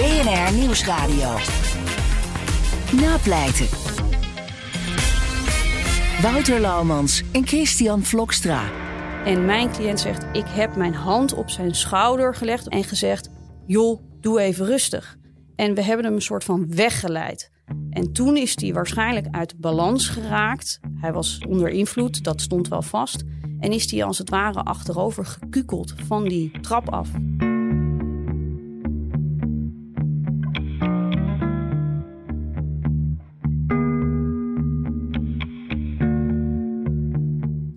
[0.00, 1.36] BNR Nieuwsradio.
[2.92, 3.66] Napleiten.
[6.22, 8.62] Wouter Laumans en Christian Vlokstra.
[9.24, 13.30] En mijn cliënt zegt: Ik heb mijn hand op zijn schouder gelegd en gezegd:
[13.66, 15.16] Joh, doe even rustig.
[15.56, 17.50] En we hebben hem een soort van weggeleid.
[17.90, 20.80] En toen is hij waarschijnlijk uit balans geraakt.
[20.94, 23.24] Hij was onder invloed, dat stond wel vast.
[23.58, 27.08] En is hij als het ware achterover gekukeld van die trap af.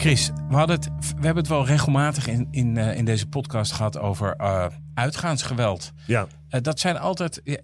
[0.00, 3.72] Chris, we, hadden het, we hebben het wel regelmatig in, in, uh, in deze podcast
[3.72, 5.92] gehad over uh, uitgaansgeweld.
[6.06, 6.26] Ja.
[6.50, 7.60] Uh, dat zijn altijd,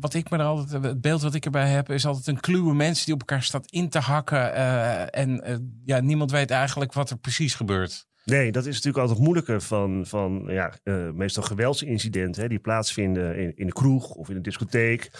[0.00, 2.74] wat ik me er altijd, het beeld wat ik erbij heb, is altijd een kluwe
[2.74, 4.54] mensen die op elkaar staat in te hakken.
[5.12, 5.42] en
[5.84, 8.06] ja, niemand weet eigenlijk wat er precies gebeurt.
[8.24, 10.72] Nee, dat is natuurlijk altijd het moeilijke van, van ja,
[11.12, 15.10] meestal geweldsincidenten hè, die plaatsvinden in, in de kroeg of in een discotheek.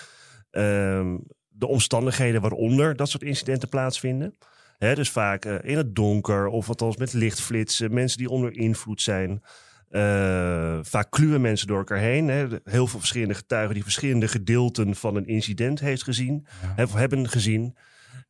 [0.50, 1.16] Ehm,
[1.48, 4.34] de omstandigheden waaronder dat soort incidenten plaatsvinden.
[4.78, 7.94] Dus vaak uh, in het donker of althans met lichtflitsen.
[7.94, 9.42] Mensen die onder invloed zijn.
[9.90, 12.28] Uh, vaak kluwen mensen door elkaar heen.
[12.28, 12.46] He.
[12.64, 16.46] Heel veel verschillende getuigen die verschillende gedeelten van een incident heeft gezien.
[16.76, 16.84] Ja.
[16.84, 17.76] Of hebben gezien.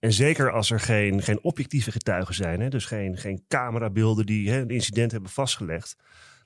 [0.01, 2.61] En zeker als er geen, geen objectieve getuigen zijn.
[2.61, 5.97] Hè, dus geen, geen camerabeelden die hè, een incident hebben vastgelegd.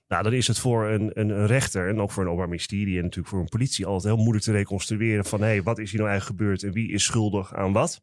[0.09, 2.97] Nou, dan is het voor een, een, een, rechter en ook voor een openbaar ministerie
[2.97, 5.91] en natuurlijk voor een politie altijd heel moeilijk te reconstrueren van hé, hey, wat is
[5.91, 8.03] hier nou eigenlijk gebeurd en wie is schuldig aan wat.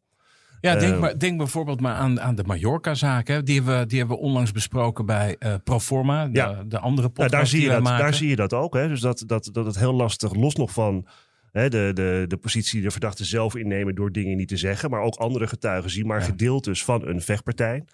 [0.60, 3.26] Ja, denk, uh, maar, denk bijvoorbeeld maar aan, aan de Mallorca-zaak.
[3.26, 6.62] Die, hebben we, die hebben we onlangs besproken bij uh, Proforma, de, ja.
[6.66, 8.04] de andere podcast ja, daar, zie je dat, maken.
[8.04, 8.74] daar zie je dat ook.
[8.74, 8.88] Hè?
[8.88, 11.06] Dus dat, dat, dat het heel lastig, los nog van
[11.52, 14.90] hè, de, de, de positie de verdachte zelf innemen door dingen niet te zeggen.
[14.90, 16.24] Maar ook andere getuigen zien maar ja.
[16.24, 17.84] gedeeltes van een vechtpartij.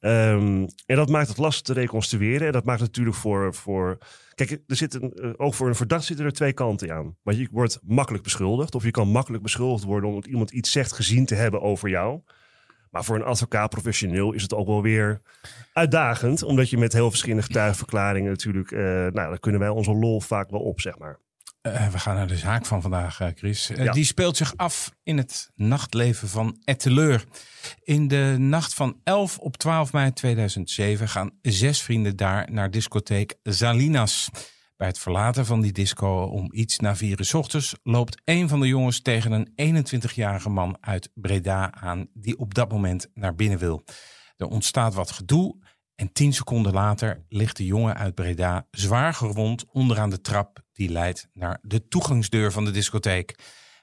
[0.00, 2.46] Um, en dat maakt het lastig te reconstrueren.
[2.46, 3.54] En dat maakt natuurlijk voor...
[3.54, 3.98] voor
[4.34, 7.16] Kijk, er zitten, ook voor een verdachte zitten er twee kanten aan.
[7.22, 8.74] Maar je wordt makkelijk beschuldigd.
[8.74, 12.20] Of je kan makkelijk beschuldigd worden omdat iemand iets zegt gezien te hebben over jou.
[12.90, 15.20] Maar voor een advocaat professioneel is het ook wel weer
[15.72, 16.42] uitdagend.
[16.42, 18.70] Omdat je met heel verschillende getuigenverklaringen natuurlijk...
[18.70, 21.18] Uh, nou, daar kunnen wij onze lol vaak wel op, zeg maar.
[21.62, 23.70] Uh, we gaan naar de zaak van vandaag, uh, Chris.
[23.70, 23.92] Uh, ja.
[23.92, 27.24] Die speelt zich af in het nachtleven van Etteleur.
[27.82, 33.34] In de nacht van 11 op 12 mei 2007 gaan zes vrienden daar naar discotheek
[33.42, 34.30] Zalinas.
[34.76, 38.60] Bij het verlaten van die disco om iets na vier uur ochtends loopt een van
[38.60, 43.58] de jongens tegen een 21-jarige man uit Breda aan die op dat moment naar binnen
[43.58, 43.84] wil.
[44.36, 45.56] Er ontstaat wat gedoe
[45.94, 50.90] en tien seconden later ligt de jongen uit Breda zwaar gewond onderaan de trap die
[50.90, 53.34] leidt naar de toegangsdeur van de discotheek.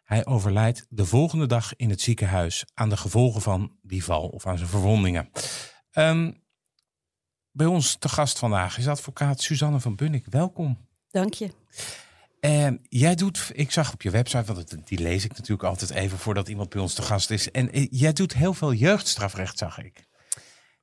[0.04, 4.48] Hij overlijdt de volgende dag in het ziekenhuis aan de gevolgen van die val of
[4.48, 5.30] aan zijn verwondingen.
[5.94, 6.44] Um,
[7.52, 10.26] bij ons te gast vandaag is advocaat Suzanne van Bunnik.
[10.30, 10.88] Welkom.
[11.12, 11.50] Dank je.
[12.42, 16.18] Uh, jij doet, ik zag op je website, want die lees ik natuurlijk altijd even
[16.18, 17.52] voordat iemand bij ons te gast is.
[17.52, 20.08] En uh, jij doet heel veel jeugdstrafrecht, zag ik.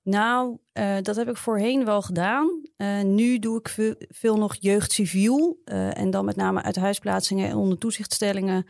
[0.07, 2.61] Nou, uh, dat heb ik voorheen wel gedaan.
[2.77, 5.63] Uh, nu doe ik veel, veel nog jeugdciviel.
[5.65, 8.67] Uh, en dan met name uit huisplaatsingen en onder toezichtstellingen.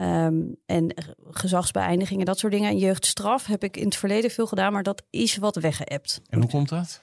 [0.00, 0.94] Um, en
[1.30, 2.70] gezagsbeëindigingen, dat soort dingen.
[2.70, 6.20] En jeugdstraf heb ik in het verleden veel gedaan, maar dat is wat weggeëpt.
[6.28, 7.00] En hoe komt dat?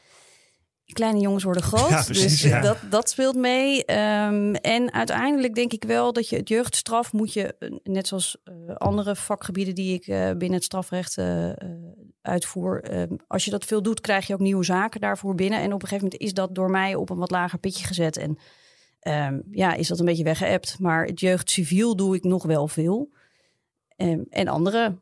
[0.85, 2.61] Kleine jongens worden groot, ja, precies, dus ja.
[2.61, 3.77] dat, dat speelt mee.
[3.77, 8.37] Um, en uiteindelijk denk ik wel dat je het jeugdstraf moet je, net zoals
[8.77, 10.05] andere vakgebieden die ik
[10.37, 11.17] binnen het strafrecht
[12.25, 15.59] uitvoer, um, als je dat veel doet, krijg je ook nieuwe zaken daarvoor binnen.
[15.59, 18.17] En op een gegeven moment is dat door mij op een wat lager pitje gezet.
[18.17, 18.37] En
[19.01, 20.79] um, ja, is dat een beetje weggeëpt.
[20.79, 23.09] Maar het jeugdciviel doe ik nog wel veel.
[24.29, 24.97] en andere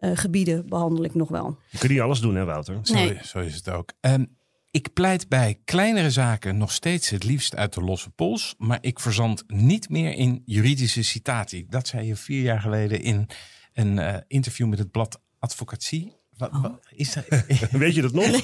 [0.00, 1.58] gebieden behandel ik nog wel.
[1.70, 2.78] Je kunt niet alles doen, hè, Wouter?
[2.82, 3.18] Zo, Nee.
[3.22, 3.92] zo is het ook.
[4.00, 4.36] Um,
[4.70, 9.00] Ik pleit bij kleinere zaken nog steeds het liefst uit de losse pols, maar ik
[9.00, 11.66] verzand niet meer in juridische citatie.
[11.68, 13.26] Dat zei je vier jaar geleden in
[13.72, 16.12] een uh, interview met het blad Advocatie.
[16.36, 16.62] Wat, oh.
[16.62, 17.24] wat is dat?
[17.70, 18.26] Weet je dat nog?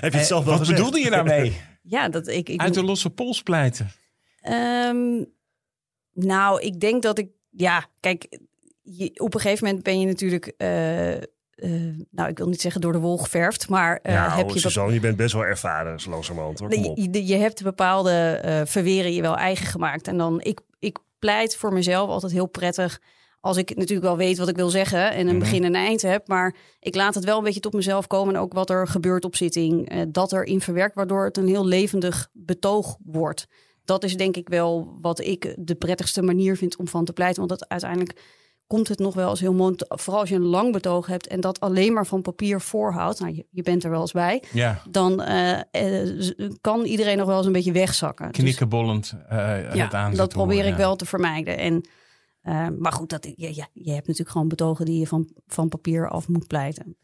[0.00, 1.56] Heb je het zelf wel Wat bedoelde je daarmee?
[1.82, 3.90] Ja, dat ik, ik uit de losse pols pleiten.
[4.48, 5.26] Um,
[6.12, 8.38] nou, ik denk dat ik, ja, kijk,
[8.82, 10.54] je, op een gegeven moment ben je natuurlijk.
[10.58, 11.22] Uh, uh,
[12.10, 14.58] nou, ik wil niet zeggen door de wol geverfd, maar uh, ja, heb oh, je...
[14.58, 16.68] Suzanne, je bent best wel ervaren, langzamerhand hoor.
[16.68, 16.96] Kom op.
[16.96, 20.08] Je, je hebt bepaalde uh, verweren je wel eigen gemaakt.
[20.08, 23.00] En dan, ik, ik pleit voor mezelf altijd heel prettig
[23.40, 25.38] als ik natuurlijk wel weet wat ik wil zeggen en een Mhm.
[25.38, 28.34] begin en een eind heb, maar ik laat het wel een beetje tot mezelf komen
[28.34, 31.66] en ook wat er gebeurt op zitting, uh, dat erin verwerkt, waardoor het een heel
[31.66, 33.46] levendig betoog wordt.
[33.84, 37.46] Dat is denk ik wel wat ik de prettigste manier vind om van te pleiten,
[37.46, 40.72] want dat uiteindelijk komt het nog wel eens heel mooi, vooral als je een lang
[40.72, 44.00] betoog hebt en dat alleen maar van papier voorhoudt, nou je, je bent er wel
[44.00, 48.30] eens bij, Ja, dan uh, uh, kan iedereen nog wel eens een beetje wegzakken.
[48.30, 50.84] Knikkenbollend uh, ja, aan dat probeer horen, ik ja.
[50.84, 51.58] wel te vermijden.
[51.58, 51.84] En,
[52.42, 55.68] uh, maar goed, dat, ja, ja, je hebt natuurlijk gewoon betogen die je van, van
[55.68, 56.96] papier af moet pleiten.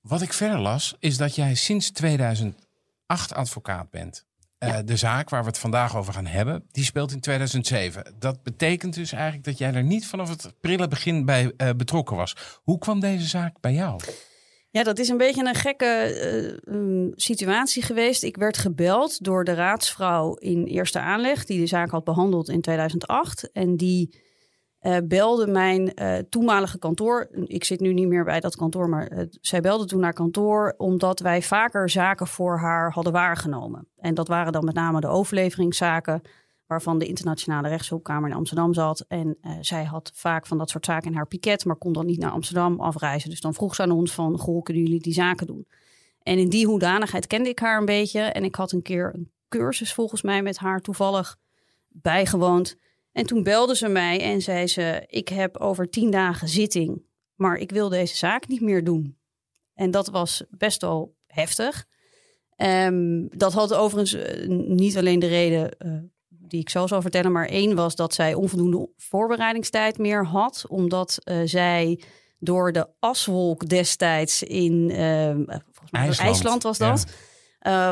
[0.00, 4.26] Wat ik verder las, is dat jij sinds 2008 advocaat bent.
[4.58, 4.82] Uh, Ja.
[4.82, 8.14] De zaak waar we het vandaag over gaan hebben, die speelt in 2007.
[8.18, 12.16] Dat betekent dus eigenlijk dat jij er niet vanaf het prille begin bij uh, betrokken
[12.16, 12.36] was.
[12.62, 14.00] Hoe kwam deze zaak bij jou?
[14.76, 18.22] Ja, dat is een beetje een gekke um, situatie geweest.
[18.22, 22.60] Ik werd gebeld door de raadsvrouw in eerste aanleg, die de zaak had behandeld in
[22.60, 23.52] 2008.
[23.52, 24.22] En die
[24.82, 27.28] uh, belde mijn uh, toenmalige kantoor.
[27.44, 31.20] Ik zit nu niet meer bij dat kantoor, maar zij belde toen naar kantoor omdat
[31.20, 33.88] wij vaker zaken voor haar hadden waargenomen.
[33.96, 36.22] En dat waren dan met name de overleveringszaken,
[36.66, 39.04] waarvan de internationale rechtshulpkamer in Amsterdam zat.
[39.08, 42.06] En uh, zij had vaak van dat soort zaken in haar piket, maar kon dan
[42.06, 43.30] niet naar Amsterdam afreizen.
[43.30, 45.66] Dus dan vroeg ze aan ons van, goh, kunnen jullie die zaken doen?
[46.22, 48.20] En in die hoedanigheid kende ik haar een beetje.
[48.20, 51.36] En ik had een keer een cursus volgens mij met haar toevallig
[51.88, 52.76] bijgewoond.
[53.12, 57.02] En toen belde ze mij en zei ze: Ik heb over tien dagen zitting,
[57.34, 59.18] maar ik wil deze zaak niet meer doen.
[59.74, 61.86] En dat was best wel heftig.
[62.56, 65.92] Um, dat had overigens uh, niet alleen de reden uh,
[66.48, 71.18] die ik zo zal vertellen, maar één was dat zij onvoldoende voorbereidingstijd meer had, omdat
[71.24, 72.00] uh, zij
[72.38, 76.30] door de aswolk destijds in volgens mij IJsland.
[76.30, 77.04] IJsland was dat.
[77.06, 77.14] Ja.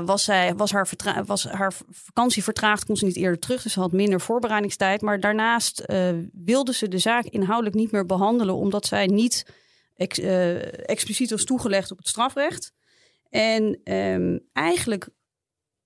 [0.00, 0.88] Uh, was, zij, was, haar
[1.26, 3.62] was haar vakantie vertraagd, kon ze niet eerder terug.
[3.62, 5.00] Dus ze had minder voorbereidingstijd.
[5.00, 5.84] Maar daarnaast
[6.32, 9.46] wilde ze de zaak inhoudelijk niet meer behandelen, omdat zij niet
[9.96, 12.72] ex, expliciet was toegelegd op het strafrecht.
[13.30, 15.08] En um, eigenlijk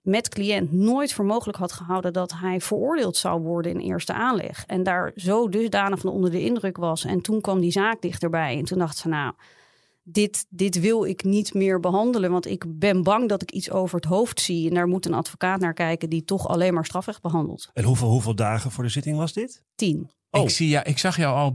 [0.08, 4.64] met cliënt nooit voor mogelijk had gehouden dat hij veroordeeld zou worden in eerste aanleg.
[4.66, 7.04] En daar zo dusdanig van onder de indruk was.
[7.04, 8.58] En toen kwam die zaak dichterbij.
[8.58, 9.34] En toen dacht ze, nou,
[10.02, 12.30] dit, dit wil ik niet meer behandelen.
[12.30, 14.68] Want ik ben bang dat ik iets over het hoofd zie.
[14.68, 17.70] En daar moet een advocaat naar kijken die toch alleen maar strafrecht behandelt.
[17.72, 19.62] En hoeveel, hoeveel dagen voor de zitting was dit?
[19.74, 20.10] Tien.
[20.30, 20.42] Oh.
[20.42, 21.52] Ik, zie, ja, ik zag jou al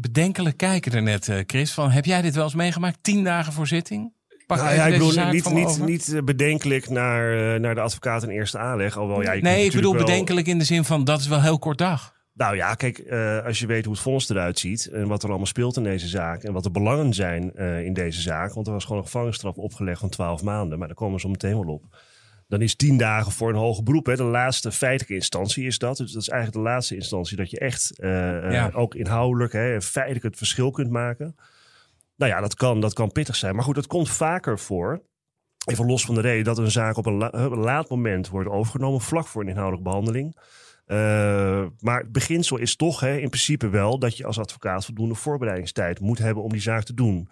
[0.00, 1.72] bedenkelijk kijken daarnet, uh, Chris.
[1.72, 2.98] Van, heb jij dit wel eens meegemaakt?
[3.02, 4.12] Tien dagen voor zitting?
[4.46, 8.28] Pak nou, ja, ik bedoel niet, niet, niet bedenkelijk naar, uh, naar de advocaat in
[8.28, 8.96] eerste aanleg.
[8.96, 10.04] Alhoewel, ja, nee, ik bedoel wel...
[10.04, 12.14] bedenkelijk in de zin van dat is wel heel kort dag.
[12.34, 15.28] Nou ja, kijk, uh, als je weet hoe het vonnis eruit ziet en wat er
[15.28, 18.66] allemaal speelt in deze zaak en wat de belangen zijn uh, in deze zaak, want
[18.66, 21.64] er was gewoon een gevangenisstraf opgelegd van 12 maanden, maar daar komen we zo meteen
[21.64, 21.84] wel op.
[22.48, 24.06] Dan is 10 dagen voor een hoger beroep.
[24.06, 24.16] Hè.
[24.16, 25.96] De laatste feitelijke instantie is dat.
[25.96, 28.10] Dus dat is eigenlijk de laatste instantie dat je echt uh,
[28.52, 28.70] ja.
[28.74, 31.36] ook inhoudelijk hè, feitelijk het verschil kunt maken.
[32.16, 33.54] Nou ja, dat kan, dat kan pittig zijn.
[33.54, 35.02] Maar goed, dat komt vaker voor.
[35.64, 38.48] Even los van de reden dat een zaak op een, la een laat moment wordt
[38.48, 40.36] overgenomen, vlak voor een inhoudelijke behandeling.
[40.86, 45.14] Uh, maar het beginsel is toch hè, in principe wel dat je als advocaat voldoende
[45.14, 47.28] voorbereidingstijd moet hebben om die zaak te doen.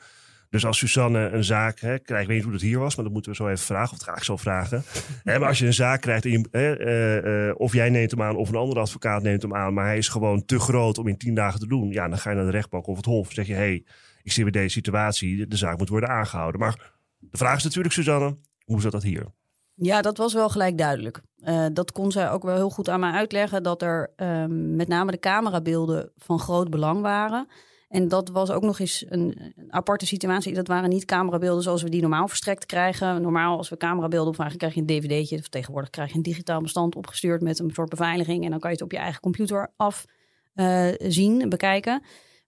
[0.53, 3.05] Dus als Suzanne een zaak hè, krijgt, ik weet niet hoe dat hier was, maar
[3.05, 4.83] dat moeten we zo even vragen, of dat ga ik zo vragen.
[5.25, 8.23] hè, maar als je een zaak krijgt, en je, uh, uh, of jij neemt hem
[8.23, 11.09] aan of een andere advocaat neemt hem aan, maar hij is gewoon te groot om
[11.09, 13.29] in tien dagen te doen, ja, dan ga je naar de rechtbank of het hof
[13.29, 13.85] en zeg je, hé, hey,
[14.23, 16.61] ik zie bij deze situatie, de zaak moet worden aangehouden.
[16.61, 19.27] Maar de vraag is natuurlijk, Suzanne, hoe zat dat hier?
[19.75, 21.21] Ja, dat was wel gelijk duidelijk.
[21.37, 23.63] Uh, dat kon zij ook wel heel goed aan mij uitleggen.
[23.63, 27.49] Dat er um, met name de camerabeelden van groot belang waren.
[27.89, 30.55] En dat was ook nog eens een, een, aparte situatie.
[30.55, 33.23] Dat waren niet camerabeelden zoals we die normaal verstrekt krijgen.
[33.23, 35.39] Normaal als we camerabeelden opvragen krijg je een dvd'tje.
[35.39, 38.45] Of tegenwoordig krijg je een digitaal bestand opgestuurd met een soort beveiliging.
[38.45, 42.03] En dan kan je het op je eigen computer afzien, uh, bekijken.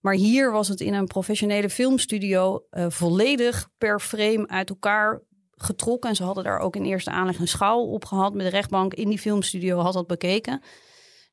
[0.05, 5.21] Maar hier was het in een professionele filmstudio uh, volledig per frame uit elkaar
[5.51, 6.09] getrokken.
[6.09, 8.93] En ze hadden daar ook in eerste aanleg een schouw op gehad met de rechtbank
[8.93, 10.61] in die filmstudio had dat bekeken.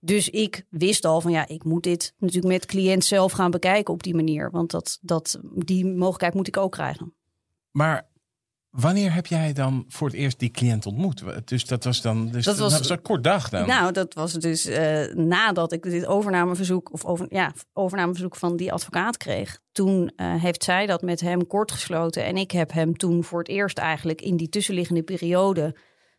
[0.00, 3.94] Dus ik wist al van ja, ik moet dit natuurlijk met cliënt zelf gaan bekijken
[3.94, 4.50] op die manier.
[4.50, 7.14] Want dat, dat, die mogelijkheid moet ik ook krijgen.
[7.70, 8.08] Maar
[8.72, 11.22] Wanneer heb jij dan voor het eerst die cliënt ontmoet?
[11.44, 13.66] Dus dat was dan dus dat was, een kort dag dan?
[13.66, 18.72] Nou, dat was dus uh, nadat ik dit overnameverzoek of over, ja, overnameverzoek van die
[18.72, 19.58] advocaat kreeg.
[19.72, 23.38] Toen uh, heeft zij dat met hem kort gesloten en ik heb hem toen voor
[23.38, 25.76] het eerst eigenlijk in die tussenliggende periode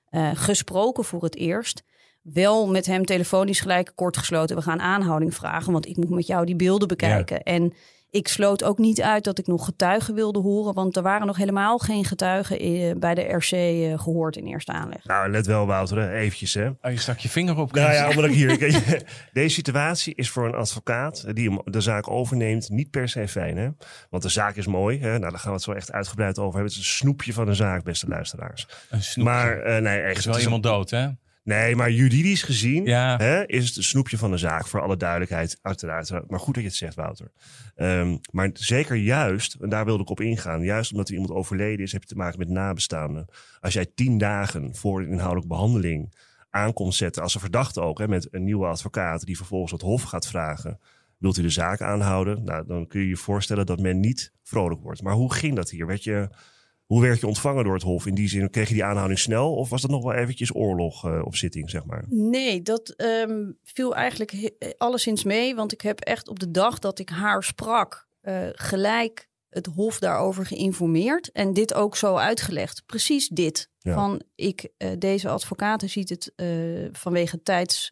[0.09, 1.83] uh, gesproken voor het eerst.
[2.21, 4.55] Wel met hem telefonisch gelijk kort gesloten.
[4.55, 7.35] We gaan aanhouding vragen, want ik moet met jou die beelden bekijken.
[7.35, 7.43] Ja.
[7.43, 7.73] En
[8.13, 11.37] ik sloot ook niet uit dat ik nog getuigen wilde horen, want er waren nog
[11.37, 15.05] helemaal geen getuigen eh, bij de RC eh, gehoord in eerste aanleg.
[15.05, 16.67] Nou, let wel, Wouter, eventjes hè.
[16.67, 17.71] Oh, je stak je vinger op.
[17.71, 18.57] Nou ja, omdat ik hier.
[19.33, 23.69] Deze situatie is voor een advocaat die de zaak overneemt niet per se fijn, hè?
[24.09, 24.99] Want de zaak is mooi.
[24.99, 25.19] Hè?
[25.19, 26.71] Nou, daar gaan we het zo echt uitgebreid over hebben.
[26.71, 28.67] Het is een snoepje van een zaak, beste luisteraars.
[28.89, 29.33] Een snoepje.
[29.33, 30.11] Maar uh, nee, echt.
[30.11, 31.07] Er is wel iemand dood, hè?
[31.43, 34.67] Nee, maar juridisch gezien hè, is het een snoepje van de zaak.
[34.67, 36.29] Voor alle duidelijkheid, uiteraard.
[36.29, 37.31] Maar goed dat je het zegt, Wouter.
[37.75, 40.61] Um, maar zeker juist, en daar wilde ik op ingaan.
[40.61, 43.25] Juist omdat er iemand overleden is, heb je te maken met nabestaanden.
[43.59, 46.13] Als jij tien dagen voor een inhoudelijke behandeling
[46.49, 50.03] aankomt zetten, als een verdachte ook, hè, met een nieuwe advocaat die vervolgens het hof
[50.03, 50.79] gaat vragen.
[51.17, 52.43] Wilt u de zaak aanhouden?
[52.43, 55.01] Nou, dan kun je je voorstellen dat men niet vrolijk wordt.
[55.01, 55.85] Maar hoe ging dat hier?
[55.85, 56.29] Werd je
[56.93, 58.05] hoe werd je ontvangen door het Hof?
[58.05, 59.55] In die zin, kreeg je die aanhouding snel?
[59.55, 62.05] Of was dat nog wel eventjes oorlog uh, op zitting, zeg maar?
[62.09, 65.55] Nee, dat um, viel eigenlijk eh, alleszins mee.
[65.55, 68.07] Want ik heb echt op de dag dat ik haar sprak...
[68.23, 71.31] Uh, gelijk het Hof daarover geïnformeerd.
[71.31, 72.83] En dit ook zo uitgelegd.
[72.85, 73.69] Precies dit.
[73.79, 73.93] Ja.
[73.93, 77.91] Van ik, uh, deze advocaten ziet het uh, vanwege tijds,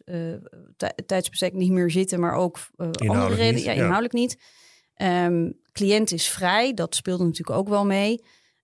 [1.06, 2.20] tijdsbestek niet meer zitten.
[2.20, 3.62] Maar ook andere redenen.
[3.62, 4.18] Ja, inhoudelijk ja.
[4.18, 4.38] niet.
[5.30, 6.74] Um, cliënt is vrij.
[6.74, 8.20] Dat speelde natuurlijk ook wel mee.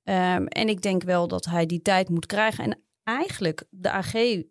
[0.09, 2.65] Um, en ik denk wel dat hij die tijd moet krijgen.
[2.65, 4.45] En eigenlijk, de AG uh,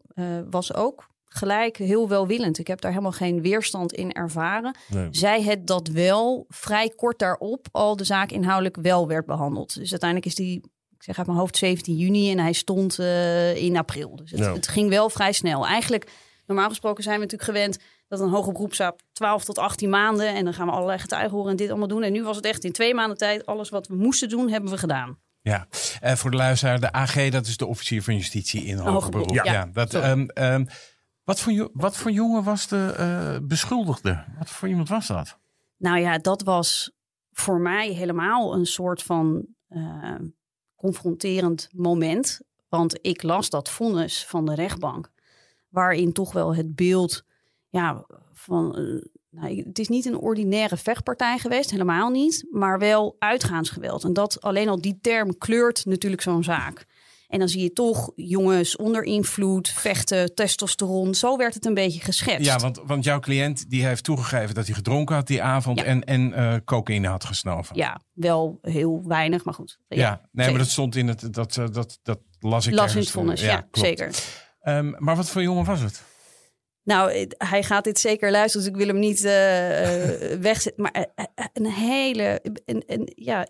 [0.49, 2.57] was ook gelijk heel welwillend.
[2.57, 4.75] Ik heb daar helemaal geen weerstand in ervaren.
[4.87, 5.07] Nee.
[5.11, 9.73] Zij het dat wel vrij kort daarop al de zaak inhoudelijk wel werd behandeld.
[9.73, 10.55] Dus uiteindelijk is die,
[10.95, 14.15] ik zeg uit mijn hoofd 17 juni en hij stond uh, in april.
[14.15, 15.65] Dus het, ging wel vrij snel.
[15.65, 16.11] Eigenlijk,
[16.45, 20.43] normaal gesproken zijn we natuurlijk gewend dat een hoger beroepszaak 12 tot 18 maanden en
[20.43, 22.03] dan gaan we allerlei getuigen horen en dit allemaal doen.
[22.03, 24.71] En nu was het echt in twee maanden tijd alles wat we moesten doen, hebben
[24.71, 25.17] we gedaan.
[25.47, 25.67] Ja,
[26.03, 29.29] uh, voor de luisteraar, de AG, dat is de officier van justitie in hoger beroep.
[29.29, 30.67] Ja, ja dat, um, um,
[31.23, 34.23] wat, voor, wat voor jongen was de uh, beschuldigde?
[34.37, 35.37] Wat voor iemand was dat?
[35.77, 36.91] Nou ja, dat was
[37.31, 40.15] voor mij helemaal een soort van uh,
[40.75, 42.41] confronterend moment.
[42.69, 45.11] Want ik las dat vonnis van de rechtbank,
[45.69, 47.23] waarin toch wel het beeld
[47.69, 48.75] ja, van
[49.29, 54.03] nou, het is niet een ordinaire vechtpartij geweest, helemaal niet, maar wel uitgaansgeweld.
[54.03, 56.85] En dat alleen al die term kleurt natuurlijk zo'n zaak.
[57.27, 61.15] En dan zie je toch jongens onder invloed, vechten, testosteron.
[61.15, 62.45] Zo werd het een beetje geschetst.
[62.45, 65.85] Ja, want, want jouw cliënt die heeft toegegeven dat hij gedronken had die avond ja.
[65.85, 67.75] en, en uh, cocaïne had gesnoven.
[67.75, 69.79] Ja, wel heel weinig, maar goed.
[69.87, 70.51] Ja, ja nee, zeker.
[70.51, 73.41] maar dat stond in het, dat, uh, dat, dat las ik Las in het vonnis,
[73.41, 74.15] ja, ja zeker.
[74.63, 76.01] Um, maar wat voor jongen was het?
[76.87, 80.83] Nou, hij gaat dit zeker luisteren, dus ik wil hem niet uh, uh, wegzetten.
[80.83, 83.47] Maar uh, een hele, een, ja,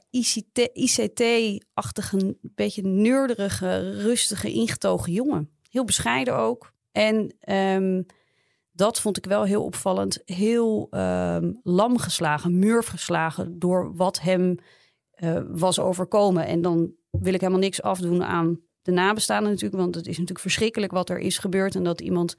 [0.74, 5.50] ICT-achtige, een beetje neurderige, rustige, ingetogen jongen.
[5.70, 6.74] Heel bescheiden ook.
[6.92, 8.06] En um,
[8.72, 10.22] dat vond ik wel heel opvallend.
[10.26, 14.58] Heel um, lam geslagen, geslagen door wat hem
[15.48, 16.46] was overkomen.
[16.46, 19.82] En dan wil ik helemaal niks afdoen aan de nabestaanden natuurlijk.
[19.82, 21.76] Want het is natuurlijk verschrikkelijk wat er is gebeurd.
[21.76, 22.36] En dat iemand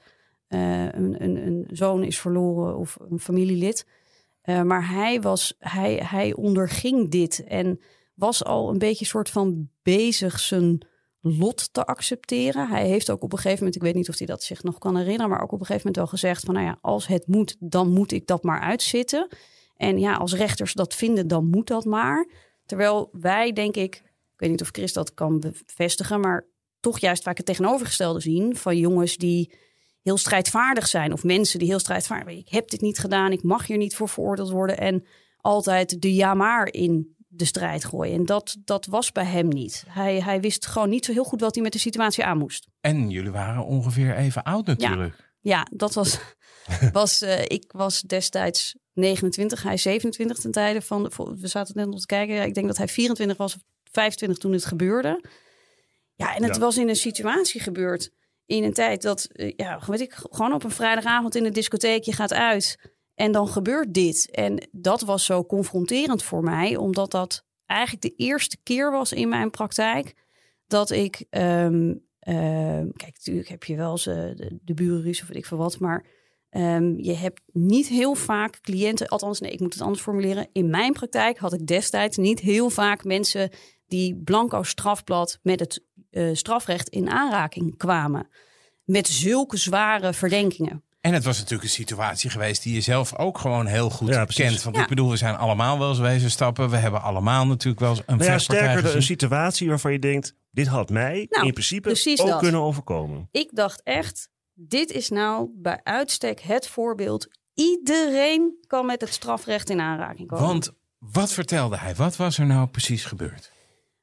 [0.49, 3.85] uh, een, een, een, zoon is verloren of een familielid.
[4.43, 7.79] Uh, maar hij, was, hij, hij onderging dit en
[8.13, 10.87] was al een beetje soort van bezig zijn
[11.21, 12.67] lot te accepteren.
[12.67, 14.77] Hij heeft ook op een gegeven moment, ik weet niet of hij dat zich nog
[14.77, 17.27] kan herinneren, maar ook op een gegeven moment wel gezegd van, nou ja, als het
[17.27, 19.27] moet, dan moet ik dat maar uitzitten.
[19.75, 22.29] En ja, als rechters dat vinden, dan moet dat maar.
[22.65, 26.47] Terwijl wij, denk ik, ik weet niet of Chris dat kan bevestigen, maar
[26.79, 29.53] toch juist vaak het tegenovergestelde zien van jongens die
[30.01, 31.13] heel strijdvaardig zijn.
[31.13, 32.39] Of mensen die heel strijdvaardig zijn.
[32.45, 34.77] Ik heb dit niet gedaan, ik mag hier niet voor veroordeeld worden.
[34.77, 35.05] En
[35.37, 38.15] altijd de ja maar in de strijd gooien.
[38.15, 39.83] En dat, dat was bij hem niet.
[39.87, 42.67] Hij, hij wist gewoon niet zo heel goed wat hij met de situatie aan moest.
[42.81, 45.15] En jullie waren ongeveer even oud natuurlijk.
[45.17, 46.19] Ja, ja dat was...
[46.91, 51.03] was uh, ik was destijds 29, hij 27 ten tijde van...
[51.03, 52.43] De, we zaten net nog te kijken.
[52.43, 55.23] Ik denk dat hij 24 was of 25 toen het gebeurde.
[56.15, 56.61] Ja, en het ja.
[56.61, 58.11] was in een situatie gebeurd
[58.49, 62.03] in een tijd dat, uh, ja, weet ik, gewoon op een vrijdagavond in de discotheek,
[62.03, 64.29] je gaat uit en dan gebeurt dit.
[64.31, 69.29] En dat was zo confronterend voor mij, omdat dat eigenlijk de eerste keer was in
[69.29, 70.13] mijn praktijk
[70.67, 72.35] dat ik, um, uh,
[72.93, 76.05] kijk, natuurlijk heb je wel eens uh, de, de of weet ik veel wat, maar
[76.51, 80.47] um, je hebt niet heel vaak cliënten, althans nee, ik moet het anders formuleren.
[80.51, 83.49] In mijn praktijk had ik destijds niet heel vaak mensen
[83.89, 88.29] die blanco strafblad met het uh, strafrecht in aanraking kwamen.
[88.83, 90.83] Met zulke zware verdenkingen.
[91.01, 94.25] En het was natuurlijk een situatie geweest die je zelf ook gewoon heel goed ja,
[94.25, 94.63] kent.
[94.63, 96.69] Want ik bedoel, we zijn allemaal wel eens wezen stappen.
[96.69, 100.35] We hebben allemaal natuurlijk wel eens een nou ja, sterker een situatie waarvan je denkt,
[100.51, 103.27] dit had mij nou, in principe ook kunnen overkomen.
[103.31, 107.27] Ik dacht echt, dit is nou bij uitstek het voorbeeld.
[107.53, 110.45] Iedereen kan met het strafrecht in aanraking komen.
[110.45, 111.95] Want wat vertelde hij?
[111.95, 113.51] Wat was er nou precies gebeurd?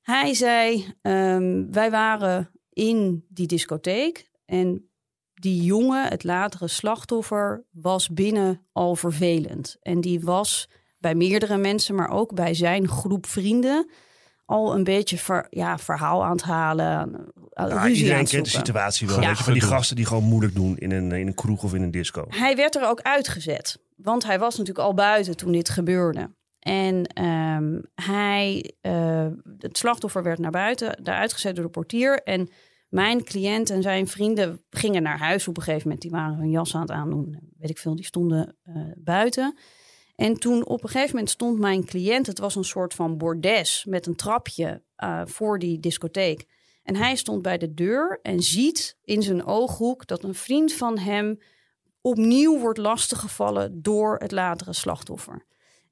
[0.07, 4.91] Hij zei, um, wij waren in die discotheek en
[5.35, 9.77] die jongen, het latere slachtoffer, was binnen al vervelend.
[9.81, 13.91] En die was bij meerdere mensen, maar ook bij zijn groep vrienden,
[14.45, 17.27] al een beetje ver, ja, verhaal aan het halen.
[17.55, 19.21] Ja, iedereen kent de situatie wel.
[19.21, 19.35] Ja.
[19.35, 21.91] Van die gasten die gewoon moeilijk doen in een, in een kroeg of in een
[21.91, 22.25] disco.
[22.29, 23.79] Hij werd er ook uitgezet.
[23.97, 26.31] Want hij was natuurlijk al buiten toen dit gebeurde.
[26.67, 29.27] En um, hij, uh,
[29.59, 32.23] het slachtoffer werd naar buiten, daar uitgezet door de portier.
[32.23, 32.49] En
[32.89, 36.03] mijn cliënt en zijn vrienden gingen naar huis op een gegeven moment.
[36.03, 37.39] Die waren hun jas aan het aandoen.
[37.59, 39.59] Weet ik veel, die stonden uh, buiten.
[40.17, 43.85] En toen op een gegeven moment stond mijn cliënt, het was een soort van bordes
[43.89, 46.47] met een trapje uh, voor die discotheek.
[46.83, 50.99] En hij stond bij de deur en ziet in zijn ooghoek dat een vriend van
[50.99, 51.39] hem
[52.01, 55.47] opnieuw wordt lastiggevallen door het latere slachtoffer.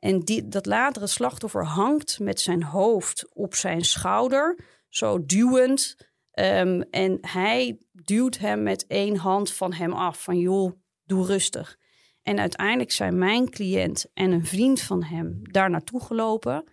[0.05, 4.59] En die, dat latere slachtoffer hangt met zijn hoofd op zijn schouder,
[4.89, 5.97] zo duwend.
[6.33, 10.73] Um, en hij duwt hem met één hand van hem af, van joh,
[11.05, 11.79] doe rustig.
[12.23, 16.65] En uiteindelijk zijn mijn cliënt en een vriend van hem daar naartoe gelopen.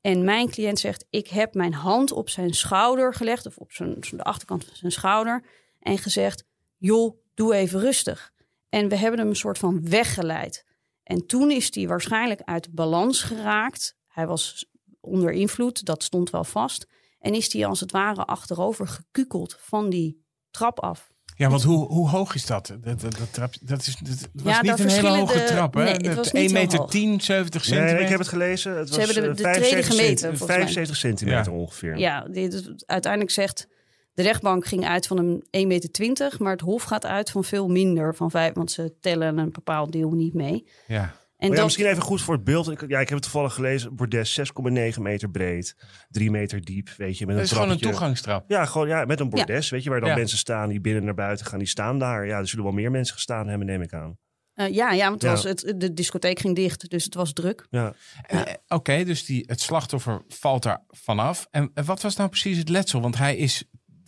[0.00, 3.96] En mijn cliënt zegt: Ik heb mijn hand op zijn schouder gelegd, of op zijn,
[4.00, 5.42] de achterkant van zijn schouder,
[5.80, 6.44] en gezegd:
[6.76, 8.32] Joh, doe even rustig.
[8.68, 10.65] En we hebben hem een soort van weggeleid.
[11.06, 13.96] En toen is hij waarschijnlijk uit balans geraakt.
[14.06, 14.66] Hij was
[15.00, 16.86] onder invloed, dat stond wel vast.
[17.18, 21.10] En is hij als het ware achterover gekukeld van die trap af.
[21.36, 22.66] Ja, want hoe, hoe hoog is dat?
[22.66, 25.82] Dat, dat, dat, trap, dat, is, dat was ja, niet een hele hoge trap, hè?
[25.82, 27.94] Nee, het was 1 meter 10, 70 centimeter.
[27.94, 28.76] Nee, ik heb het gelezen.
[28.76, 31.98] Het was Ze hebben de, de 75, gemeten, 75 centimeter ongeveer.
[31.98, 33.68] Ja, dit, uiteindelijk zegt
[34.16, 37.68] de rechtbank ging uit van een 1,20 meter, maar het Hof gaat uit van veel
[37.68, 40.66] minder, van vijf, want ze tellen een bepaald deel niet mee.
[40.86, 41.14] Ja.
[41.36, 42.70] En ja, misschien even goed voor het beeld.
[42.70, 43.96] Ik, ja, ik heb het toevallig gelezen.
[43.96, 45.76] Bordes 6,9 meter breed,
[46.08, 46.88] 3 meter diep.
[46.96, 48.44] Weet je, met een dat is gewoon een toegangstrap.
[48.48, 49.70] Ja, gewoon ja, met een bordes.
[49.70, 51.58] Weet je, waar dan mensen staan die binnen naar buiten gaan.
[51.58, 52.26] Die staan daar.
[52.26, 54.18] Ja, er zullen wel meer mensen gestaan hebben, neem ik aan.
[54.54, 57.66] Uh, ja, ja, want het Was het, de discotheek ging dicht, dus het was druk.
[57.70, 57.94] Ja.
[58.32, 61.46] Uh, Oké, okay, dus die, het slachtoffer valt er vanaf.
[61.50, 63.00] En wat was nou precies het letsel?
[63.00, 63.64] Want hij is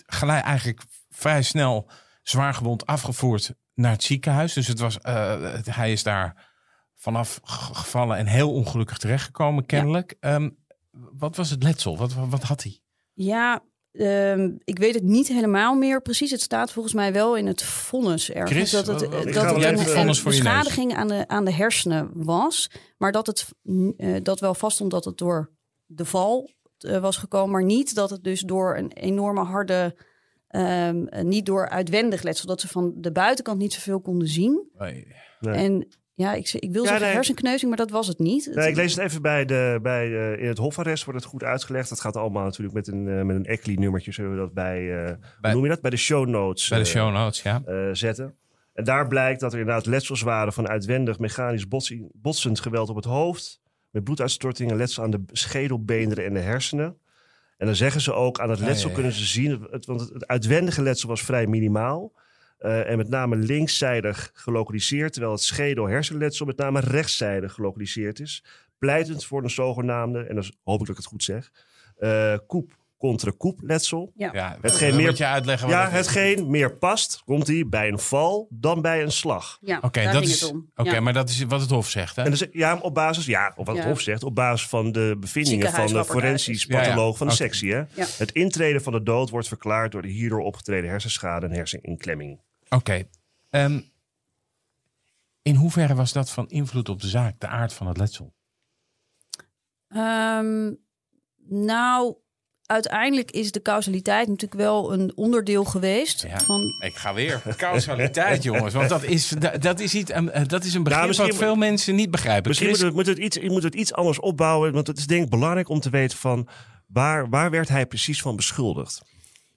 [0.08, 1.90] gelijk eigenlijk vrij snel
[2.22, 4.52] zwaar gewond afgevoerd naar het ziekenhuis.
[4.52, 6.46] Dus het was, uh, hij is daar
[6.94, 10.14] vanaf gevallen en heel ongelukkig terechtgekomen, kennelijk.
[10.20, 10.50] Ehm,
[10.90, 11.96] wat was het letsel?
[11.96, 12.80] Wat, wat, had hij?
[13.12, 16.30] Ja, ehm, ik weet het niet helemaal meer precies.
[16.30, 18.50] Het staat volgens mij wel in het vonnis ergens.
[18.50, 19.00] Chris, dat het,
[19.32, 22.70] dat het een, een beschadiging aan de, aan de hersenen was.
[22.96, 25.50] Maar dat het uh, dat wel vaststond dat het door
[25.86, 26.50] de val
[27.00, 27.50] was gekomen.
[27.50, 29.96] Maar niet dat het dus door een enorme harde...
[30.50, 32.46] Um, niet door uitwendig letsel.
[32.46, 34.68] Dat ze van de buitenkant niet zoveel konden zien.
[34.78, 35.14] Nee.
[35.40, 35.54] Nee.
[35.54, 38.50] En ja, ik, ik wil zeggen hersenkneuzing, maar dat was het niet.
[38.54, 41.42] Nee, ik lees het even bij de, bij, uh, in het hofarrest wordt het goed
[41.44, 41.88] uitgelegd.
[41.88, 45.04] Dat gaat allemaal natuurlijk met een, uh, met een ECLI-nummertje, zullen we dat bij, uh,
[45.04, 45.80] bij, hoe noem je dat?
[45.80, 46.68] Bij de show notes.
[46.68, 47.62] Bij de show notes, ja.
[47.94, 48.34] zetten.
[48.74, 52.96] En daar blijkt dat er inderdaad letsels waren van uitwendig mechanisch botsing, botsend geweld op
[52.96, 53.60] het hoofd.
[53.90, 56.98] Met bloeduitstortingen, letsel aan de schedelbeenderen en de hersenen.
[57.56, 60.82] En dan zeggen ze ook, aan het letsel kunnen ze zien, het, want het uitwendige
[60.82, 62.12] letsel was vrij minimaal.
[62.60, 68.44] Uh, en met name linkzijdig gelokaliseerd, terwijl het schedel-hersenletsel met name rechtszijdig gelokaliseerd is.
[68.78, 71.50] Pleitend voor een zogenaamde, en dan hoop ik dat ik het goed zeg,
[71.98, 74.12] uh, koep contra koepletsel.
[74.14, 75.68] Ja, ja hetgeen meer, je uitleggen.
[75.68, 79.58] Ja, hetgeen meer past, komt hij bij een val dan bij een slag.
[79.60, 80.52] Ja, oké, dat is.
[80.76, 82.16] Oké, maar dat is wat het Hof zegt.
[82.16, 82.22] Hè?
[82.22, 85.16] En dus, ja, op basis, ja, of wat het Hof zegt, op basis van de
[85.20, 87.72] bevindingen van de forensisch patholoog van de sectie.
[87.72, 87.82] Hè?
[87.94, 92.40] Het intreden van de dood wordt verklaard door de hierdoor opgetreden hersenschade en herseninklemming.
[92.68, 93.02] Oké.
[93.50, 93.80] Ehm,
[95.42, 98.34] in hoeverre was dat van invloed op de zaak, de aard van het letsel?
[99.88, 100.78] Um,
[101.48, 102.16] nou,
[102.68, 106.22] uiteindelijk is de causaliteit natuurlijk wel een onderdeel geweest.
[106.22, 106.76] Ja, van...
[106.80, 107.42] Ik ga weer.
[107.56, 108.74] Causaliteit, jongens.
[108.74, 112.10] Want dat is, dat is, iets, eh, dat is een begrip wat veel mensen niet
[112.10, 112.48] begrijpen.
[112.48, 114.72] Misschien moet, het, moet, het iets, moet het iets anders opbouwen.
[114.72, 116.48] Want het is denk ik belangrijk om te weten van...
[116.86, 119.02] waar, waar werd hij precies van beschuldigd?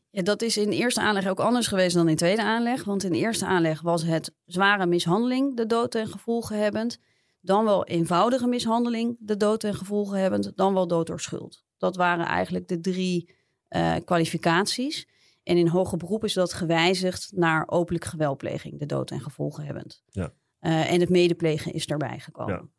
[0.10, 2.84] Ja, dat is in eerste aanleg ook anders geweest dan in tweede aanleg.
[2.84, 6.97] Want in eerste aanleg was het zware mishandeling de dood ten gevolge hebbend.
[7.41, 10.52] Dan wel eenvoudige mishandeling de dood ten gevolge hebbend.
[10.56, 11.63] Dan wel dood door schuld.
[11.82, 13.36] Dat waren eigenlijk de drie
[13.70, 15.08] uh, kwalificaties.
[15.44, 20.04] En in hoger beroep is dat gewijzigd naar openlijk geweldpleging, de dood en gevolgen hebbend.
[20.10, 20.34] Ja.
[20.62, 22.54] Uh, en het medeplegen is daarbij gekomen.
[22.54, 22.70] Ja.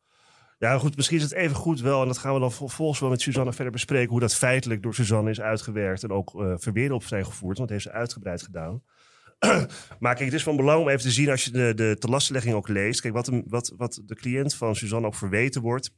[0.59, 3.11] Ja, goed, misschien is het even goed wel, en dat gaan we dan vervolgens wel
[3.11, 6.93] met Suzanne verder bespreken, hoe dat feitelijk door Suzanne is uitgewerkt en ook uh, verweer
[6.93, 8.83] op zijn gevoerd, want dat heeft ze uitgebreid gedaan.
[10.01, 12.55] maar kijk, het is van belang om even te zien als je de, de telastlegging
[12.55, 13.01] ook leest.
[13.01, 15.91] Kijk, wat, wat, wat de cliënt van Suzanne ook verweten wordt,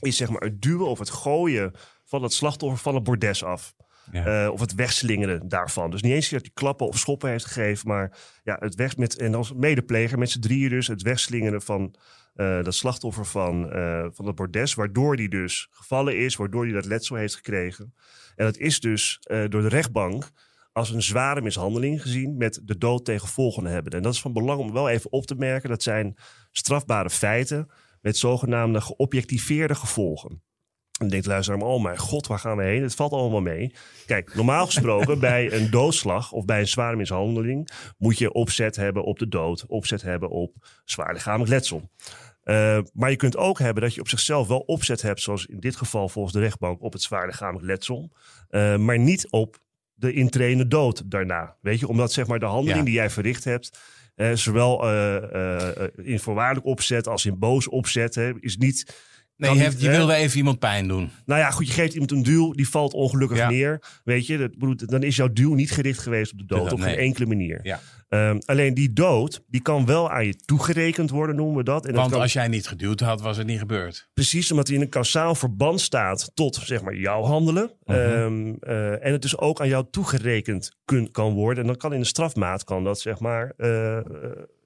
[0.00, 1.74] is zeg maar het duwen of het gooien
[2.06, 3.74] van het slachtoffer van het bordes af.
[4.12, 5.90] Eh, of het wegslingeren daarvan.
[5.90, 9.18] Dus niet eens dat hij klappen of schoppen heeft gegeven, maar ja, het weg met,
[9.18, 11.94] en als medepleger met z'n drieën dus, het wegslingeren van
[12.34, 16.72] uh, dat slachtoffer van, uh, van het bordes, waardoor die dus gevallen is, waardoor hij
[16.72, 17.94] dat letsel heeft gekregen.
[18.36, 20.30] En dat is dus door de rechtbank
[20.72, 23.92] als een zware mishandeling gezien met de dood tegen volgende hebben.
[23.92, 25.68] En dat is van belang om wel even op te merken.
[25.68, 26.16] Dat zijn
[26.52, 30.42] strafbare feiten met zogenaamde geobjectiveerde gevolgen.
[30.96, 32.82] En denkt luisteraar, oh mijn god, waar gaan we heen?
[32.82, 33.74] Het valt allemaal mee.
[34.06, 39.04] Kijk, normaal gesproken bij een doodslag of bij een zware mishandeling moet je opzet hebben
[39.04, 40.52] op de dood, opzet hebben op
[40.84, 41.90] zwaar lichamelijk letsel.
[42.44, 45.60] Uh, maar je kunt ook hebben dat je op zichzelf wel opzet hebt, zoals in
[45.60, 48.10] dit geval volgens de rechtbank, op het zwaar lichamelijk letsel.
[48.50, 49.58] Uh, maar niet op
[49.94, 51.56] de intrainde dood daarna.
[51.60, 53.78] Weet je, omdat zeg maar de handeling die jij verricht hebt,
[54.16, 54.88] uh, zowel
[55.96, 58.94] in voorwaardelijk opzet als in boos opzet, hè, is niet
[59.36, 61.10] Nee, je, hebt, je wilde even iemand pijn doen.
[61.24, 63.82] Nou ja, goed, je geeft iemand een duw, die valt ongelukkig neer.
[64.04, 66.96] Weet je, dat, dan is jouw duw niet gericht geweest op de dood, op geen
[66.96, 67.60] enkele manier.
[67.62, 67.80] Ja.
[68.08, 71.86] Um, alleen die dood, die kan wel aan je toegerekend worden, noemen we dat.
[71.86, 74.08] En Want als jij niet geduwd had, was het niet gebeurd.
[74.14, 77.70] Precies, omdat hij in een kausaal verband staat tot zeg maar jouw handelen.
[77.84, 77.98] Mhm.
[77.98, 81.60] Ehm, eh, en het dus ook aan jou toegerekend kun, kan worden.
[81.62, 83.68] En dan kan in de strafmaat kan dat zeg maar uh,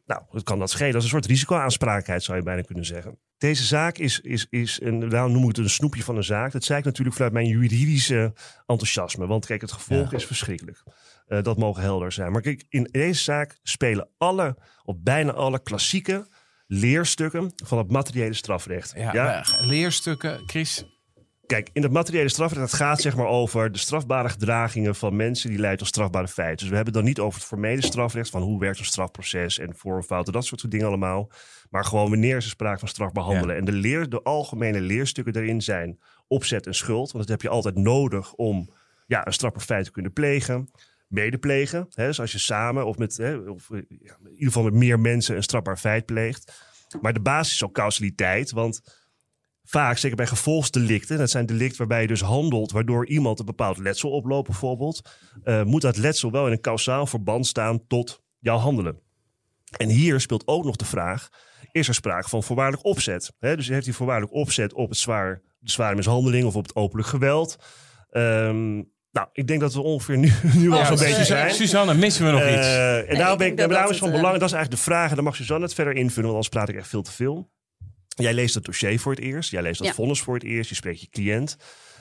[0.06, 0.92] nou, dat kan dat schelen.
[0.92, 3.18] Dat is een soort risicoaanspraakheid, zou je bijna kunnen zeggen.
[3.40, 6.52] Deze zaak is, is, is en daarom noem ik het een snoepje van een zaak.
[6.52, 8.32] Dat zei ik natuurlijk vanuit mijn juridische
[8.66, 9.26] enthousiasme.
[9.26, 10.82] Want kijk, het gevolg is verschrikkelijk.
[11.28, 12.32] Uh, dat mogen helder zijn.
[12.32, 16.26] Maar kijk, in deze zaak spelen alle, of bijna alle klassieke
[16.66, 18.92] leerstukken van het materiële strafrecht.
[18.96, 19.44] Ja, ja?
[19.60, 20.84] leerstukken, Chris,
[21.50, 25.50] Kijk, in het materiële strafrecht, het gaat zeg maar over de strafbare gedragingen van mensen
[25.50, 26.56] die leiden tot strafbare feiten.
[26.56, 29.58] Dus we hebben het dan niet over het formele strafrecht, van hoe werkt een strafproces
[29.58, 31.30] en voorfouten, dat soort dingen allemaal.
[31.70, 33.56] Maar gewoon wanneer is er sprake van strafbehandelen.
[33.56, 37.12] En de, leer, de algemene leerstukken daarin zijn opzet en schuld.
[37.12, 38.70] Want dat heb je altijd nodig om
[39.06, 40.70] ja, een strafbaar feit te kunnen plegen.
[41.08, 44.74] Medeplegen, hè, dus als je samen of, met, hè, of ja, in ieder geval met
[44.74, 46.68] meer mensen een strafbaar feit pleegt.
[47.00, 48.99] Maar de basis is ook causaliteit, want
[49.70, 53.78] vaak, zeker bij gevolgsdelicten, dat zijn delicten waarbij je dus handelt, waardoor iemand een bepaald
[53.78, 55.10] letsel oploopt bijvoorbeeld,
[55.44, 59.00] uh, moet dat letsel wel in een kausaal verband staan tot jouw handelen.
[59.76, 61.28] En hier speelt ook nog de vraag,
[61.72, 63.32] is er sprake van voorwaardelijk opzet?
[63.38, 66.76] He, dus heeft hij voorwaardelijk opzet op het zwaar, de zware mishandeling of op het
[66.76, 67.56] openlijk geweld?
[68.10, 71.54] Um, nou, ik denk dat we ongeveer nu, nu al zo'n beetje zijn.
[71.54, 72.66] Suzanne, missen we nog uh, iets?
[73.06, 75.08] En daarom ben ik, ik ben van belang, dat is eigenlijk de vraag.
[75.08, 77.50] En dan mag Suzanne het verder invullen, want anders praat ik echt veel te veel.
[78.16, 79.50] Jij leest het dossier voor het eerst.
[79.50, 79.94] Jij leest dat ja.
[79.94, 80.68] vonnis voor het eerst.
[80.68, 81.56] Je spreekt je cliënt.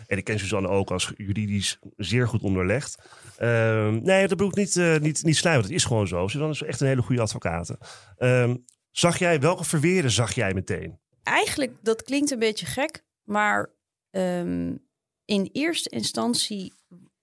[0.07, 2.97] En ik ken Suzanne ook als juridisch zeer goed onderlegd.
[3.39, 5.43] Uh, nee, dat bedoel ik niet, uh, niet, niet.
[5.43, 6.27] Dat is gewoon zo.
[6.27, 7.77] Suzanne is echt een hele goede advocaat.
[8.17, 8.53] Uh,
[8.91, 10.99] zag jij, welke verweren zag jij meteen?
[11.23, 13.03] Eigenlijk, dat klinkt een beetje gek.
[13.23, 13.69] Maar
[14.11, 14.87] um,
[15.25, 16.73] in eerste instantie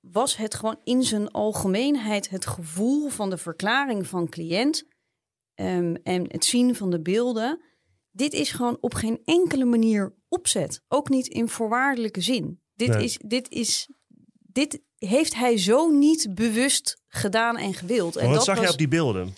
[0.00, 4.84] was het gewoon in zijn algemeenheid het gevoel van de verklaring van cliënt.
[5.54, 7.60] Um, en het zien van de beelden
[8.16, 10.82] dit is gewoon op geen enkele manier opzet.
[10.88, 12.60] Ook niet in voorwaardelijke zin.
[12.74, 13.88] Dit, is, dit, is,
[14.38, 18.16] dit heeft hij zo niet bewust gedaan en gewild.
[18.16, 19.34] En wat zag je op die beelden?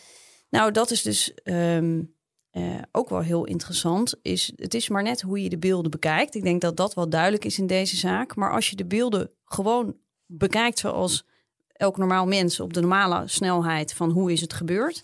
[0.50, 2.14] Nou, dat is dus um,
[2.52, 4.14] uh, ook wel heel interessant.
[4.22, 6.34] Is, het is maar net hoe je de beelden bekijkt.
[6.34, 8.36] Ik denk dat dat wel duidelijk is in deze zaak.
[8.36, 11.26] Maar als je de beelden gewoon bekijkt zoals
[11.72, 15.02] elk normaal mens op de normale snelheid van hoe is het gebeurd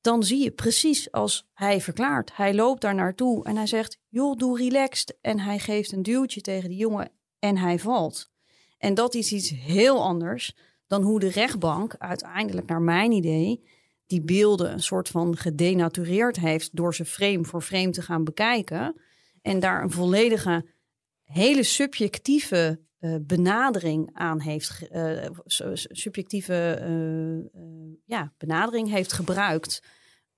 [0.00, 2.36] dan zie je precies als hij verklaart.
[2.36, 5.18] Hij loopt daar naartoe en hij zegt: Joh, doe relaxed.
[5.20, 8.30] En hij geeft een duwtje tegen die jongen en hij valt.
[8.78, 13.64] En dat is iets heel anders dan hoe de rechtbank uiteindelijk, naar mijn idee,
[14.06, 19.00] die beelden een soort van gedenatureerd heeft door ze frame voor frame te gaan bekijken.
[19.42, 20.66] En daar een volledige,
[21.22, 25.26] hele subjectieve uh, benadering aan heeft, uh,
[25.74, 26.82] subjectieve
[27.56, 29.82] uh, ja, benadering heeft gebruikt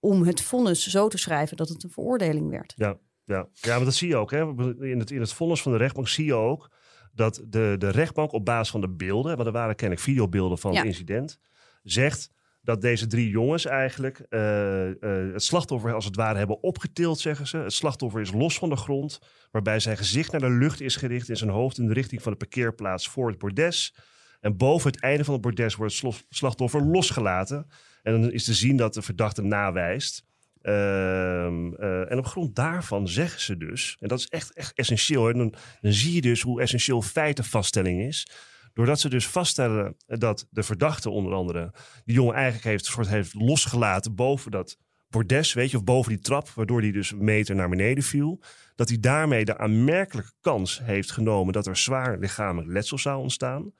[0.00, 2.72] om het vonnis zo te schrijven dat het een veroordeling werd.
[2.76, 3.48] Ja, ja.
[3.52, 4.30] ja maar dat zie je ook.
[4.30, 4.40] Hè?
[4.84, 6.70] In, het, in het vonnis van de rechtbank zie je ook
[7.12, 10.76] dat de, de rechtbank op basis van de beelden, want er waren kennelijk videobeelden van
[10.76, 11.38] het incident,
[11.82, 12.30] zegt
[12.62, 14.94] dat deze drie jongens eigenlijk uh, uh,
[15.32, 17.56] het slachtoffer als het ware hebben opgetild, zeggen ze.
[17.56, 19.20] Het slachtoffer is los van de grond,
[19.50, 22.32] waarbij zijn gezicht naar de lucht is gericht en zijn hoofd in de richting van
[22.32, 23.94] de parkeerplaats voor het bordes.
[24.40, 27.66] En boven het einde van het bordes wordt het slachtoffer losgelaten.
[28.02, 30.24] En dan is te zien dat de verdachte nawijst.
[30.62, 35.28] Ehm, uh, en op grond daarvan zeggen ze dus, en dat is echt, echt essentieel,
[35.28, 38.28] en dan, dan zie je dus hoe essentieel feitenvaststelling is.
[38.74, 43.34] Doordat ze dus vaststellen dat de verdachte onder andere die jongen eigenlijk heeft, soort heeft
[43.34, 47.54] losgelaten boven dat bordes, weet je, of boven die trap, waardoor hij dus een meter
[47.54, 48.42] naar beneden viel.
[48.74, 53.72] Dat hij daarmee de aanmerkelijke kans heeft genomen dat er zwaar lichamelijk letsel zou ontstaan.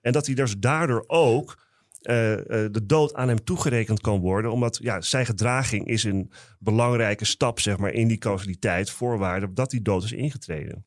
[0.00, 1.68] En dat hij dus daardoor ook
[2.02, 4.52] uh, uh, de dood aan hem toegerekend kan worden.
[4.52, 9.70] Omdat ja, zijn gedraging is een belangrijke stap zeg maar, in die causaliteit, voorwaarde dat
[9.70, 10.86] die dood is ingetreden.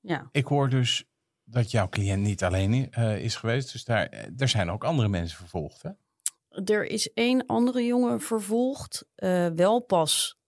[0.00, 0.28] Ja.
[0.32, 1.04] Ik hoor dus
[1.52, 3.72] dat jouw cliënt niet alleen uh, is geweest.
[3.72, 5.82] Dus daar, er zijn ook andere mensen vervolgd.
[5.82, 5.90] Hè?
[6.64, 9.04] Er is één andere jongen vervolgd,
[9.54, 10.38] wel pas.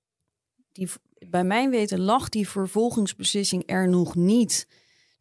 [0.72, 0.88] Die,
[1.28, 4.66] bij mijn weten lag die vervolgingsbeslissing er nog niet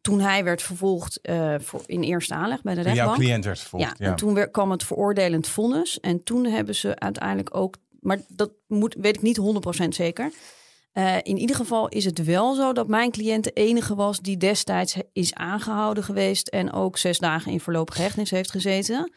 [0.04, 3.10] toen hij werd vervolgd uh, voor, in eerste aanleg bij de rechtbank.
[3.10, 3.98] Jouw cliënt werd vervolgd.
[3.98, 6.00] Ja, en toen werd, kwam het veroordelend vonnis.
[6.00, 9.40] En toen hebben ze uiteindelijk ook, maar dat moet, weet ik niet
[9.86, 10.32] 100% zeker.
[10.94, 14.38] Uh, in ieder geval is het wel zo dat mijn cliënt de enige was die
[14.38, 19.12] destijds is aangehouden geweest en ook zes dagen in voorlopige hechtenis heeft gezeten.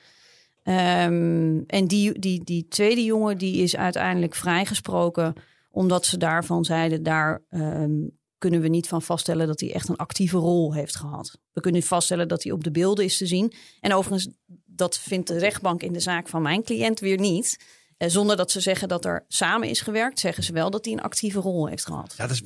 [0.65, 5.35] Um, en die, die, die tweede jongen die is uiteindelijk vrijgesproken
[5.71, 9.97] omdat ze daarvan zeiden daar um, kunnen we niet van vaststellen dat hij echt een
[9.97, 11.39] actieve rol heeft gehad.
[11.53, 13.53] We kunnen vaststellen dat hij op de beelden is te zien.
[13.81, 14.35] En overigens,
[14.65, 17.59] dat vindt de rechtbank in de zaak van mijn cliënt weer niet.
[17.97, 20.95] Eh, zonder dat ze zeggen dat er samen is gewerkt, zeggen ze wel dat hij
[20.95, 22.15] een actieve rol heeft gehad.
[22.17, 22.43] Ja, dus,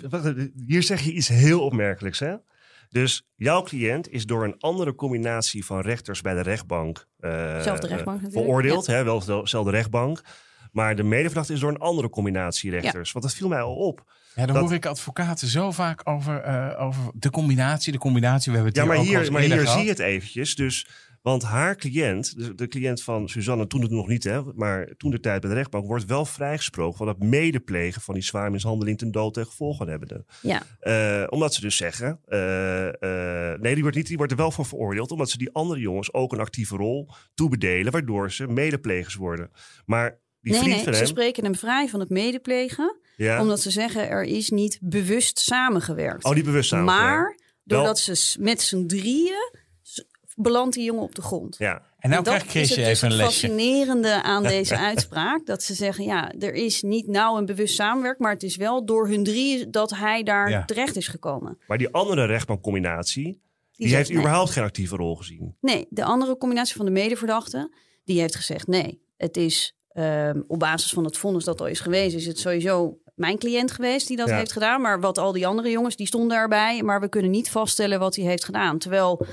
[0.66, 2.18] hier zeg je iets heel opmerkelijks.
[2.18, 2.34] Hè?
[2.88, 8.20] Dus jouw cliënt is door een andere combinatie van rechters bij de rechtbank, uh, rechtbank
[8.30, 8.86] veroordeeld.
[8.86, 10.22] Hè, wel dezelfde rechtbank.
[10.72, 13.12] Maar de medeverdachte is door een andere combinatie rechters.
[13.12, 14.04] Want dat viel mij al op.
[14.34, 18.52] Ja, dan hoor ik advocaten zo vaak over, uh, over de combinatie, de combinatie.
[18.52, 20.54] We hebben het ja, maar hier, maar hier zie je het eventjes.
[20.54, 20.86] Dus,
[21.22, 25.10] want haar cliënt, de, de, cliënt van Suzanne, toen het nog niet, hè, maar toen
[25.10, 28.98] de tijd bij de rechtbank, wordt wel vrijgesproken van het medeplegen van die zwaar mishandeling
[28.98, 30.24] ten dood en gevolgen hebben.
[30.42, 30.62] Ja.
[30.82, 32.38] Uh, omdat ze dus zeggen, uh,
[33.60, 36.12] nee, die wordt, niet, die wordt er wel voor veroordeeld, omdat ze die andere jongens
[36.12, 39.50] ook een actieve rol toebedelen, waardoor ze medeplegers worden.
[39.86, 42.96] Maar die nee, nee, ze hem, spreken hem vrij van het medeplegen.
[43.16, 43.40] Ja.
[43.40, 46.24] Omdat ze zeggen er is niet bewust samengewerkt.
[46.24, 47.10] Oh, die bewust samengewerkt.
[47.10, 49.59] Maar doordat ze met z'n drieën
[50.42, 51.56] belandt die jongen op de grond.
[51.58, 51.82] Ja.
[51.98, 53.40] En nou krijgt Chris je dus even een het lesje.
[53.48, 55.46] fascinerende aan deze uitspraak.
[55.46, 58.20] Dat ze zeggen, ja, er is niet nauw en bewust samenwerkt.
[58.20, 60.64] Maar het is wel door hun drieën dat hij daar Ja.
[60.64, 61.58] terecht is gekomen.
[61.66, 63.24] Maar die andere rechtbankcombinatie,
[63.72, 64.18] die, zegt heeft nee.
[64.18, 65.56] überhaupt geen actieve rol gezien.
[65.60, 67.72] Nee, de andere combinatie van de medeverdachte,
[68.04, 69.02] die heeft gezegd nee.
[69.16, 72.98] Het is ehm, op basis van het vonnis dat al is geweest, is het sowieso
[73.14, 74.36] mijn cliënt geweest die dat Ja.
[74.36, 74.80] heeft gedaan.
[74.80, 76.82] Maar wat al die andere jongens, die stonden erbij.
[76.82, 78.78] Maar we kunnen niet vaststellen wat hij heeft gedaan.
[78.78, 79.26] Terwijl,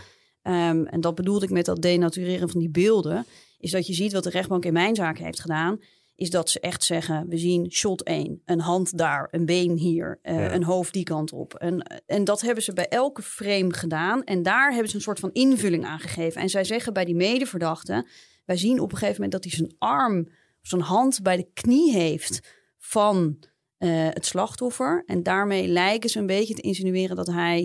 [0.47, 3.25] ehm, en dat bedoelde ik met dat denatureren van die beelden,
[3.60, 5.79] is dat je ziet wat de rechtbank in mijn zaak heeft gedaan.
[6.15, 10.19] Is dat ze echt zeggen: we zien shot 1, een hand daar, een been hier,
[10.21, 10.53] eh, Ja.
[10.53, 11.53] een hoofd die kant op.
[11.53, 14.23] En, en dat hebben ze bij elke frame gedaan.
[14.23, 16.41] En daar hebben ze een soort van invulling aan gegeven.
[16.41, 18.07] En zij zeggen bij die medeverdachte:
[18.45, 20.29] wij zien op een gegeven moment dat hij zijn arm,
[20.62, 22.39] zijn hand bij de knie heeft
[22.77, 23.38] van
[23.77, 25.03] eh, het slachtoffer.
[25.05, 27.60] En daarmee lijken ze een beetje te insinueren dat hij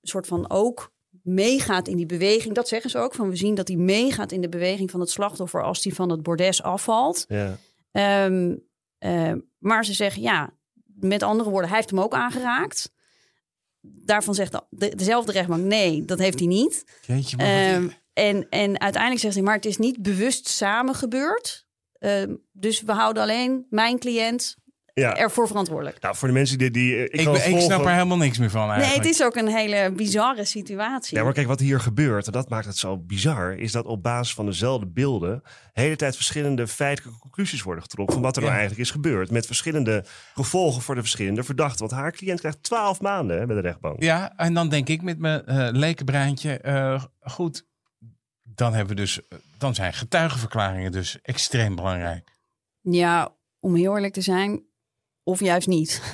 [0.00, 0.94] een soort van ook
[1.26, 2.54] meegaat in die beweging.
[2.54, 5.10] Dat zeggen ze ook, van we zien dat hij meegaat in de beweging van het
[5.10, 7.24] slachtoffer als hij van het bordes afvalt.
[7.28, 7.56] Ja.
[7.92, 8.54] Ehm,
[8.98, 10.50] eh, maar ze zeggen ja,
[10.84, 12.92] met andere woorden, hij heeft hem ook aangeraakt.
[13.80, 16.84] Daarvan zegt de, de- dezelfde rechtbank nee, dat heeft hij niet.
[17.06, 21.66] Jeetje, Ehm, en, en uiteindelijk zegt hij, maar het is niet bewust samen gebeurd.
[21.98, 24.56] Ehm, dus we houden alleen mijn cliënt
[25.00, 25.16] ja.
[25.16, 26.00] ervoor verantwoordelijk.
[26.00, 26.70] Nou, voor de mensen die...
[26.70, 29.04] die ik, ik, ik snap er helemaal niks meer van Nee, eigenlijk.
[29.04, 31.16] het is ook een hele bizarre situatie.
[31.16, 34.02] Ja, maar kijk, wat hier gebeurt, en dat maakt het zo bizar, is dat op
[34.02, 38.42] basis van dezelfde beelden de hele tijd verschillende feitelijke conclusies worden getrokken van wat er
[38.42, 38.48] Ja.
[38.48, 39.30] nou eigenlijk is gebeurd.
[39.30, 40.04] Met verschillende
[40.34, 41.78] gevolgen voor de verschillende verdachten.
[41.78, 44.02] Want haar cliënt krijgt twaalf maanden hè, bij de rechtbank.
[44.02, 47.66] Ja, en dan denk ik met mijn eh lekenbreintje, eh, goed,
[48.42, 49.20] dan hebben we dus,
[49.58, 52.30] dan zijn getuigenverklaringen dus extreem belangrijk.
[52.80, 54.62] Ja, om heel eerlijk te zijn,
[55.26, 56.00] of juist niet.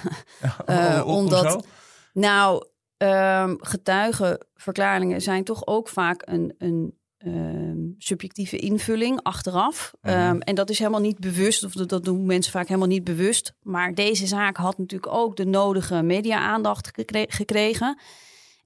[0.67, 1.67] Eh, omdat-?
[2.13, 9.93] Nou, ehm, getuigenverklaringen zijn toch ook vaak een, een ehm, subjectieve invulling achteraf.
[10.01, 10.15] Mhm.
[10.15, 13.05] Ehm, en dat is helemaal niet bewust, of dat, dat doen mensen vaak helemaal niet
[13.05, 13.55] bewust.
[13.63, 17.99] Maar deze zaak had natuurlijk ook de nodige media-aandacht gekre- gekregen.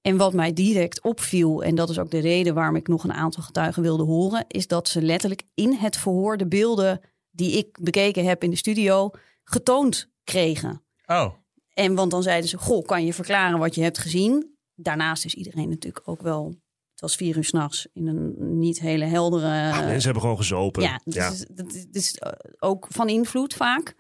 [0.03, 3.13] En wat mij direct opviel, en dat is ook de reden waarom ik nog een
[3.13, 7.79] aantal getuigen wilde horen, is dat ze letterlijk in het verhoor de beelden die ik
[7.81, 9.11] bekeken heb in de studio
[9.45, 10.83] getoond kregen.
[11.07, 11.33] Oh.
[11.73, 14.57] En want dan zeiden ze, goh, kan je verklaren wat je hebt gezien?
[14.75, 16.47] Daarnaast is iedereen natuurlijk ook wel,
[16.91, 19.73] het was vier uur s'nachts in een niet hele heldere...
[19.73, 20.83] Ah, mensen hebben gewoon gezopen.
[20.83, 21.31] Ja, dat, Ja.
[21.31, 22.21] Is, dat, is, dat is
[22.59, 23.95] ook van invloed vaak.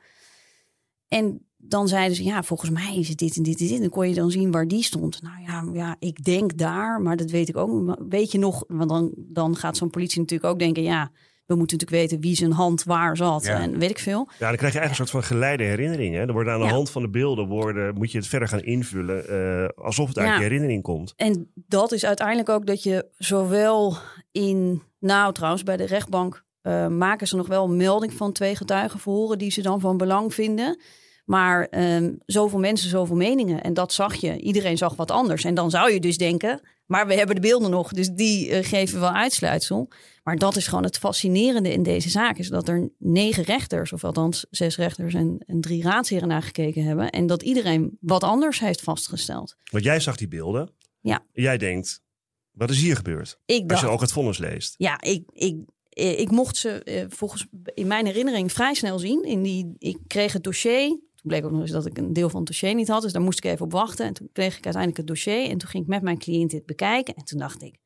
[1.08, 3.74] En dan zeiden ze, ja, volgens mij is het dit en dit en dit.
[3.74, 5.22] En dan kon je dan zien waar die stond.
[5.22, 7.98] Nou ja, ja ik denk daar, maar dat weet ik ook.
[8.08, 10.82] Weet je nog, want dan, dan gaat zo'n politie natuurlijk ook denken...
[10.82, 11.10] ja,
[11.46, 13.60] we moeten natuurlijk weten wie zijn hand waar zat Ja.
[13.60, 14.28] en weet ik veel.
[14.38, 16.20] Ja, dan krijg je eigenlijk een soort van geleide herinneringen.
[16.20, 16.26] hè.
[16.26, 16.72] Er worden aan de Ja.
[16.72, 20.28] hand van de beelden worden, moet je het verder gaan invullen eh, alsof het uit
[20.28, 20.34] Ja.
[20.36, 21.12] je herinnering komt.
[21.16, 23.96] En dat is uiteindelijk ook dat je zowel
[24.32, 24.82] in...
[25.00, 29.38] Nou, trouwens, bij de rechtbank eh, maken ze nog wel een melding van twee getuigenverhoren...
[29.38, 30.80] die ze dan van belang vinden.
[31.24, 33.62] Maar ehm, zoveel mensen, zoveel meningen.
[33.62, 34.38] En dat zag je.
[34.38, 35.44] Iedereen zag wat anders.
[35.44, 36.60] En dan zou je dus denken...
[36.86, 39.88] maar we hebben de beelden nog, dus die eh, geven wel uitsluitsel.
[40.26, 42.38] Maar dat is gewoon het fascinerende in deze zaak...
[42.38, 45.14] is dat er negen rechters, of althans zes rechters...
[45.14, 47.10] en, en drie raadsheren naar gekeken hebben...
[47.10, 49.56] en dat iedereen wat anders heeft vastgesteld.
[49.70, 50.70] Want jij zag die beelden.
[51.00, 51.24] Ja.
[51.32, 52.02] Jij denkt,
[52.50, 53.38] wat is hier gebeurd?
[53.44, 54.74] Ik Als je ook het vonnis leest.
[54.78, 55.56] Ja, ik, ik,
[55.90, 59.22] ik mocht ze eh, volgens in mijn herinnering vrij snel zien.
[59.22, 60.88] In die, ik kreeg het dossier.
[60.88, 63.02] Toen bleek ook nog eens dat ik een deel van het dossier niet had.
[63.02, 64.06] Dus daar moest ik even op wachten.
[64.06, 65.50] En toen kreeg ik uiteindelijk het dossier.
[65.50, 67.14] En toen ging ik met mijn cliënt dit bekijken.
[67.14, 67.76] En toen dacht ik,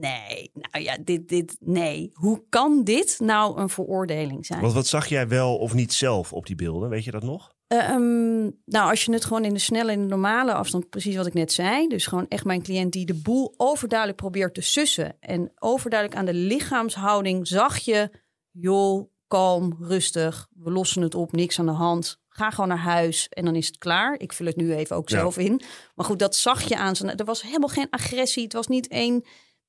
[0.00, 2.10] nee, nou ja, dit, dit, nee.
[2.14, 4.60] Hoe kan dit nou een veroordeling zijn?
[4.60, 6.88] Want wat zag jij wel of niet zelf op die beelden?
[6.88, 7.52] Weet je dat nog?
[7.66, 11.16] Eh, ehm, nou, als je het gewoon in de snelle en de normale afstand, precies
[11.16, 11.88] wat ik net zei.
[11.88, 15.16] Dus gewoon echt mijn cliënt die de boel overduidelijk probeert te sussen.
[15.20, 18.10] En overduidelijk aan de lichaamshouding zag je,
[18.50, 20.48] joh, kalm, rustig.
[20.54, 22.22] We lossen het op, niks aan de hand.
[22.28, 24.14] Ga gewoon naar huis en dan is het klaar.
[24.18, 25.18] Ik vul het nu even ook Ja.
[25.18, 25.60] zelf in.
[25.94, 27.16] Maar goed, dat zag je aan zijn.
[27.16, 28.42] Er was helemaal geen agressie.
[28.42, 29.24] Het was niet één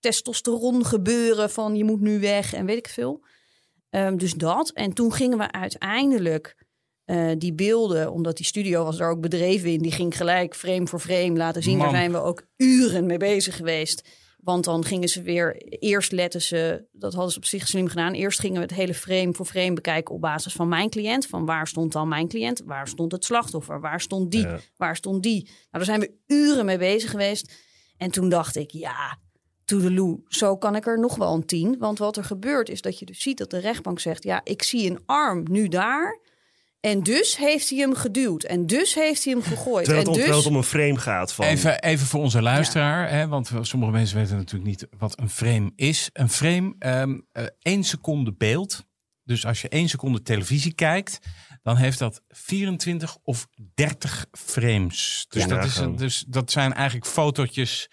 [0.05, 3.25] testosteron gebeuren van je moet nu weg en weet ik veel.
[3.89, 4.71] Ehm, dus dat.
[4.71, 6.65] En toen gingen we uiteindelijk
[7.05, 10.87] eh, die beelden, omdat die studio was daar ook bedreven in, die ging gelijk frame
[10.87, 11.77] voor frame laten zien.
[11.77, 11.85] Man.
[11.85, 14.09] Daar zijn we ook uren mee bezig geweest.
[14.37, 18.13] Want dan gingen ze weer, eerst letten ze, dat hadden ze op zich slim gedaan.
[18.13, 21.27] Eerst gingen we het hele frame voor frame bekijken op basis van mijn cliënt.
[21.27, 22.61] Van waar stond dan mijn cliënt?
[22.65, 23.79] Waar stond het slachtoffer?
[23.79, 24.47] Waar stond die?
[24.47, 24.59] Ja.
[24.75, 25.43] Waar stond die?
[25.43, 27.53] Nou, daar zijn we uren mee bezig geweest.
[27.97, 29.19] En toen dacht ik, ja,
[29.65, 31.75] toedeloe, zo kan ik er nog wel een tien.
[31.79, 34.23] Want wat er gebeurt is dat je dus ziet dat de rechtbank zegt...
[34.23, 36.19] ja, ik zie een arm nu daar...
[36.85, 38.43] En dus heeft hij hem geduwd.
[38.43, 39.85] En dus heeft hij hem gegooid.
[39.85, 40.37] Terwijl het, en om, dus...
[40.37, 41.45] het om een frame gaat van...
[41.45, 45.71] Even, even voor onze luisteraar, hè, want sommige mensen weten natuurlijk niet wat een frame
[45.75, 46.09] is.
[46.13, 48.85] Een frame, ehm eh, één seconde beeld.
[49.23, 51.19] Dus als je één seconde televisie kijkt,
[51.63, 55.25] dan heeft dat 24 of 30 frames.
[55.29, 57.89] Dus, Ja, dat, is, dus dat zijn eigenlijk fotootjes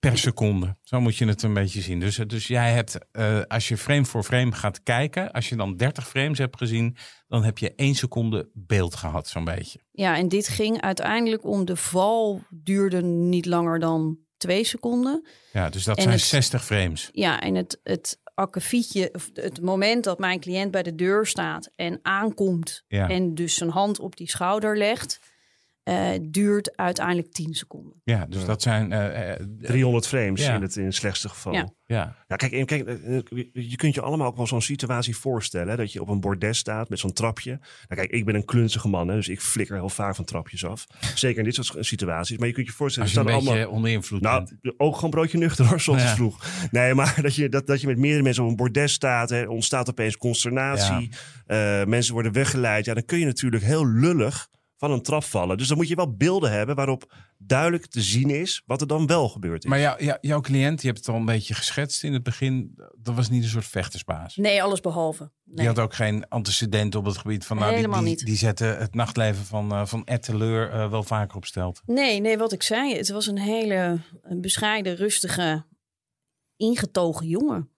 [0.00, 0.76] per seconde.
[0.82, 2.00] Zo moet je het een beetje zien.
[2.00, 5.76] Dus, dus jij hebt, eh, als je frame voor frame gaat kijken, als je dan
[5.76, 6.96] 30 frames hebt gezien,
[7.28, 9.80] dan heb je één seconde beeld gehad, zo'n beetje.
[9.92, 15.26] Ja, en dit ging uiteindelijk om de val duurde niet langer dan twee seconden.
[15.52, 17.08] Ja, dus dat En zijn het- 60 frames.
[17.12, 21.70] Ja, en het, het akkefietje, of het moment dat mijn cliënt bij de deur staat
[21.76, 23.08] en aankomt Ja.
[23.08, 25.18] en dus zijn hand op die schouder legt,
[25.90, 27.92] eh, duurt uiteindelijk 10 seconden.
[28.04, 28.92] Ja, dus dat zijn.
[28.92, 30.54] eh, eh, 300 frames Ja.
[30.54, 31.52] in, het, in het slechtste geval.
[31.52, 31.68] Ja.
[31.86, 32.16] ja.
[32.28, 33.22] Ja, kijk, kijk, eh, eh,
[33.52, 35.68] je kunt je allemaal ook wel zo'n situatie voorstellen.
[35.68, 37.50] Hè, dat je op een bordes staat met zo'n trapje.
[37.50, 37.60] Nou,
[38.00, 40.86] kijk, ik ben een klunzige man, hè, dus ik flikker heel vaak van trapjes af.
[41.14, 42.38] Zeker in dit soort situaties.
[42.38, 43.76] Maar je kunt je voorstellen, Als je er een staan beetje allemaal...
[43.76, 44.74] onder invloed Nou, bent.
[44.80, 46.14] ook gewoon broodje nuchter hoor, soms Ja.
[46.14, 46.46] vroeg.
[46.70, 49.30] Nee, maar dat je, dat, dat je met meerdere mensen op een bordes staat.
[49.30, 51.10] Hè, ontstaat opeens consternatie.
[51.46, 52.84] eh, mensen worden weggeleid.
[52.84, 54.48] Ja, dan kun je natuurlijk heel lullig
[54.80, 55.56] van een trap vallen.
[55.58, 59.06] Dus dan moet je wel beelden hebben waarop duidelijk te zien is wat er dan
[59.06, 59.70] wel gebeurd is.
[59.70, 62.72] Maar jou- jou- jouw cliënt, je hebt het al een beetje geschetst in het begin.
[62.98, 64.36] Dat was niet een soort vechtersbaas.
[64.36, 65.30] Nee, alles behalve.
[65.44, 65.66] Die Nee.
[65.66, 67.56] had ook geen antecedenten op het gebied van.
[67.56, 68.24] Nou, die, Helemaal die, niet.
[68.26, 71.80] die zetten het nachtleven van, eh van Etteleur eh, wel vaker op stelt.
[71.86, 75.64] Nee, nee, wat ik zei, het was een hele een bescheiden, rustige,
[76.56, 77.70] ingetogen jongen.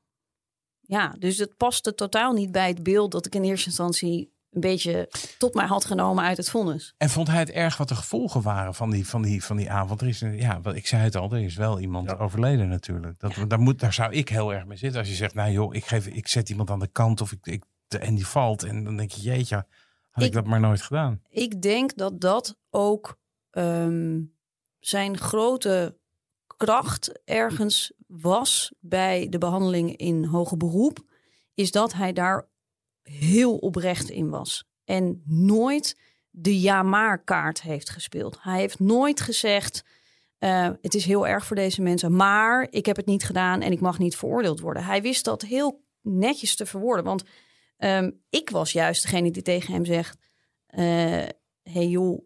[0.80, 4.60] Ja, dus het paste totaal niet bij het beeld dat ik in eerste instantie een
[4.60, 6.94] beetje tot mij had genomen uit het vonnis.
[6.96, 9.70] En vond hij het erg wat de gevolgen waren van die, van die, van die
[9.70, 10.00] avond?
[10.00, 12.16] Er is, een- ja, wat ik zei het al, er is wel iemand Ja.
[12.16, 13.18] overleden natuurlijk.
[13.20, 14.98] Dat, daar, moet, daar zou ik heel erg mee zitten.
[15.00, 17.46] Als je zegt, nou joh, ik, geef, ik zet iemand aan de kant of ik,
[17.46, 17.64] ik,
[18.00, 18.62] en die valt.
[18.62, 19.56] En dan denk je, jeetje,
[20.10, 21.20] had ik, Ik- dat maar nooit gedaan.
[21.28, 23.18] Ik denk dat dat ook
[23.50, 24.20] ehm,
[24.80, 25.96] zijn grote
[26.56, 30.98] kracht ergens was bij de behandeling in hoger beroep,
[31.54, 32.48] is dat hij daar
[33.02, 34.64] heel oprecht in was.
[34.84, 35.96] En nooit
[36.30, 38.38] de ja-maar kaart heeft gespeeld.
[38.40, 39.84] Hij heeft nooit gezegd,
[40.42, 43.72] Uh, het is heel erg voor deze mensen, maar ik heb het niet gedaan en
[43.72, 44.84] ik mag niet veroordeeld worden.
[44.84, 47.24] Hij wist dat heel netjes te verwoorden, want
[47.78, 50.18] um, ik was juist degene die tegen hem zegt:
[50.68, 50.80] uh,
[51.62, 52.24] hey joh,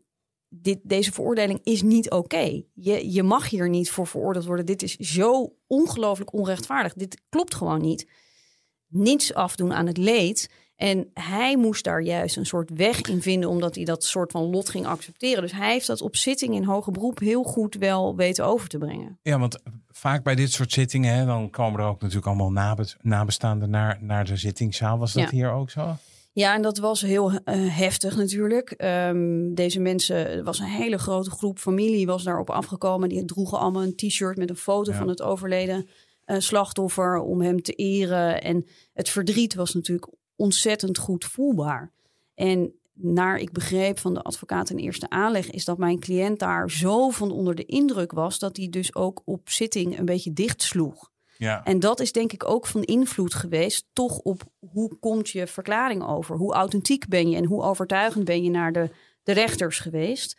[0.48, 2.62] dit, deze veroordeling is niet oké.
[2.74, 4.66] Je, je mag hier niet voor veroordeeld worden.
[4.66, 6.94] Dit is zo ongelooflijk onrechtvaardig.
[6.94, 8.08] Dit klopt gewoon niet.
[8.86, 10.50] Niets afdoen aan het leed.
[10.76, 14.42] En hij moest daar juist een soort weg in vinden, omdat hij dat soort van
[14.42, 15.42] lot ging accepteren.
[15.42, 18.78] Dus hij heeft dat op zitting in hoger beroep heel goed wel weten over te
[18.78, 19.18] brengen.
[19.22, 19.58] Ja, want
[19.88, 24.24] vaak bij dit soort zittingen, hè, dan komen er ook natuurlijk allemaal nabestaanden naar, naar
[24.24, 24.98] de zittingszaal.
[24.98, 25.96] Was dat hier ook zo?
[26.32, 27.38] Ja, en dat was heel uh,
[27.76, 28.74] heftig natuurlijk.
[28.84, 33.08] Um, deze mensen, er was een hele grote groep familie was daarop afgekomen.
[33.08, 35.88] Die droegen allemaal een t-shirt met een foto van het overleden
[36.26, 38.42] uh, slachtoffer om hem te eren.
[38.42, 41.92] En het verdriet was natuurlijk ontzettend goed voelbaar.
[42.34, 46.70] En naar ik begreep van de advocaat in eerste aanleg, is dat mijn cliënt daar
[46.70, 51.10] zo van onder de indruk was dat hij dus ook op zitting een beetje dichtsloeg.
[51.38, 51.64] Ja.
[51.64, 56.06] En dat is denk ik ook van invloed geweest, toch op hoe komt je verklaring
[56.06, 56.36] over?
[56.36, 58.90] Hoe authentiek ben je en hoe overtuigend ben je naar de,
[59.22, 60.36] de rechters geweest?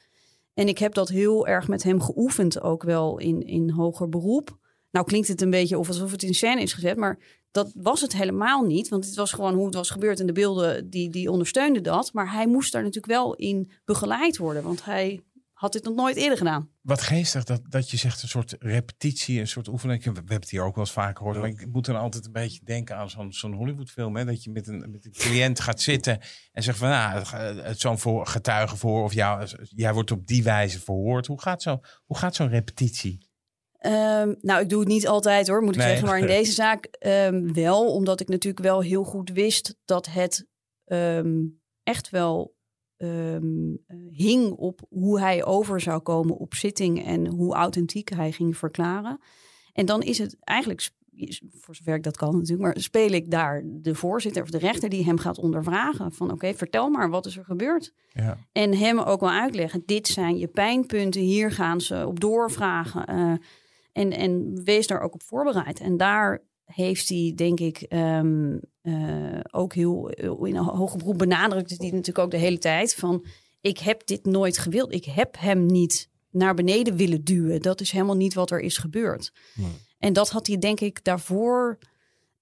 [0.53, 4.57] En ik heb dat heel erg met hem geoefend, ook wel in, in hoger beroep.
[4.91, 7.19] Nou klinkt het een beetje of alsof het in scène is gezet, maar
[7.51, 8.87] dat was het helemaal niet.
[8.87, 12.13] Want het was gewoon hoe het was gebeurd en de beelden die, die ondersteunden dat.
[12.13, 15.23] Maar hij moest daar natuurlijk wel in begeleid worden, want hij
[15.57, 16.69] had dit nog nooit eerder gedaan.
[16.81, 20.03] Wat geestig dat, dat je zegt een soort repetitie, een soort oefening.
[20.03, 21.37] We, hebben het hier ook wel eens vaker gehoord.
[21.37, 24.15] Maar ik moet dan altijd een beetje denken aan zo'n zo'n Hollywoodfilm.
[24.15, 24.25] Hè?
[24.25, 26.19] Dat je met een, met een cliënt gaat zitten
[26.51, 27.25] en zegt van nou,
[27.61, 31.27] het zo'n voor, getuige voor of jou, jij wordt op die wijze verhoord.
[31.27, 31.81] Hoe gaat zo'n
[32.31, 33.26] zo'n repetitie?
[33.85, 36.07] Um, nou, ik doe het niet altijd hoor, moet ik zeggen.
[36.07, 40.47] Maar in deze zaak um, wel, omdat ik natuurlijk wel heel goed wist dat het
[40.85, 42.55] um, echt wel
[44.11, 49.19] hing op hoe hij over zou komen op zitting en hoe authentiek hij ging verklaren.
[49.73, 50.89] En dan is het eigenlijk,
[51.51, 54.89] voor zover ik dat kan natuurlijk, maar speel ik daar de voorzitter of de rechter
[54.89, 56.11] die hem gaat ondervragen.
[56.11, 57.93] Van oké, vertel maar, wat is er gebeurd?
[58.13, 58.37] Ja.
[58.51, 63.15] En hem ook wel uitleggen, dit zijn je pijnpunten, hier gaan ze op doorvragen.
[63.15, 63.33] Uh,
[63.97, 65.79] en, en wees daar ook op voorbereid.
[65.79, 71.69] En daar heeft hij, denk ik, um, uh, ook heel in een hoge beroep benadrukt
[71.69, 73.25] hij natuurlijk ook de hele tijd van
[73.61, 74.93] ik heb dit nooit gewild.
[74.93, 77.61] Ik heb hem niet naar beneden willen duwen.
[77.61, 79.31] Dat is helemaal niet wat er is gebeurd.
[79.97, 81.77] En dat had hij, denk ik, daarvoor,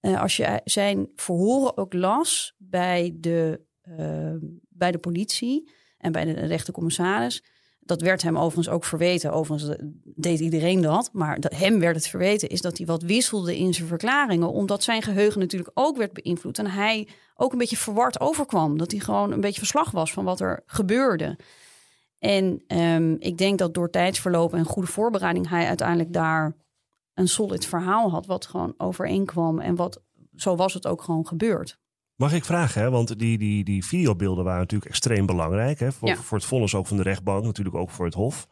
[0.01, 3.61] uh, als je zijn verhoren ook las bij de,
[3.99, 4.35] uh,
[4.69, 7.43] bij de politie en bij de rechtercommissaris
[7.85, 9.31] dat werd hem overigens ook verweten.
[9.31, 11.09] Overigens deed iedereen dat.
[11.13, 14.51] Maar hem werd het verweten is dat hij wat wisselde in zijn verklaringen.
[14.51, 16.59] Omdat zijn geheugen natuurlijk ook werd beïnvloed.
[16.59, 18.77] En hij ook een beetje verward overkwam.
[18.77, 21.37] Dat hij gewoon een beetje verslag was van wat er gebeurde.
[22.19, 26.55] En um, ik denk dat door tijdsverloop en goede voorbereiding hij uiteindelijk daar
[27.13, 28.25] een solid verhaal had.
[28.25, 29.59] Wat gewoon overeenkwam.
[29.59, 30.01] En wat
[30.35, 31.79] zo was het ook gewoon gebeurd.
[32.15, 32.89] Mag ik vragen, hè?
[32.89, 35.79] want die, die, die videobeelden waren natuurlijk extreem belangrijk.
[35.79, 35.91] Hè?
[35.91, 38.47] Voor, voor het vonnis ook van de rechtbank, natuurlijk ook voor het Hof.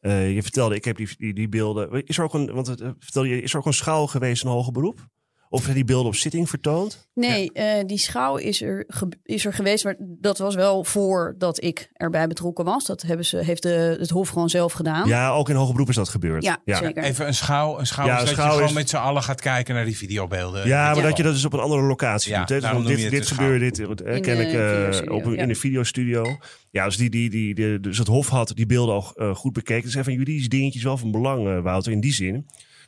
[0.00, 2.06] Uh, je vertelde, ik heb die, die, die beelden.
[2.06, 4.44] Is er ook een, want het, eh, vertel je, is er ook een schaal geweest
[4.44, 5.08] in hoger beroep?
[5.48, 7.08] Of die beelden op zitting vertoond?
[7.14, 7.78] Nee, ja.
[7.78, 8.86] uh, die schouw is er,
[9.22, 12.84] is er geweest, maar dat was wel voordat ik erbij betrokken was.
[12.86, 15.08] Dat hebben ze, heeft de, het Hof gewoon zelf gedaan.
[15.08, 16.42] Ja, ook in hoger beroep is dat gebeurd.
[16.44, 16.76] Ja, ja.
[16.76, 17.02] zeker.
[17.02, 17.78] Even een schouw.
[17.78, 19.96] Een schouw ja, is dat schouw je gewoon met z'n allen gaat kijken naar die
[19.96, 20.66] videobeelden.
[20.66, 22.48] Ja, maar dat je dat dus op een andere locatie doet.
[22.48, 22.60] Hè?
[22.60, 26.38] Dus dit dit gebeurde, dit uh, ken ik uh, op, in de videostudio.
[26.70, 29.84] Ja, dus, die, die, die, die, dus het Hof had die beelden al goed bekeken.
[29.84, 32.46] Dus even juridische dingetjes wel van belang, Wouter, in die zin.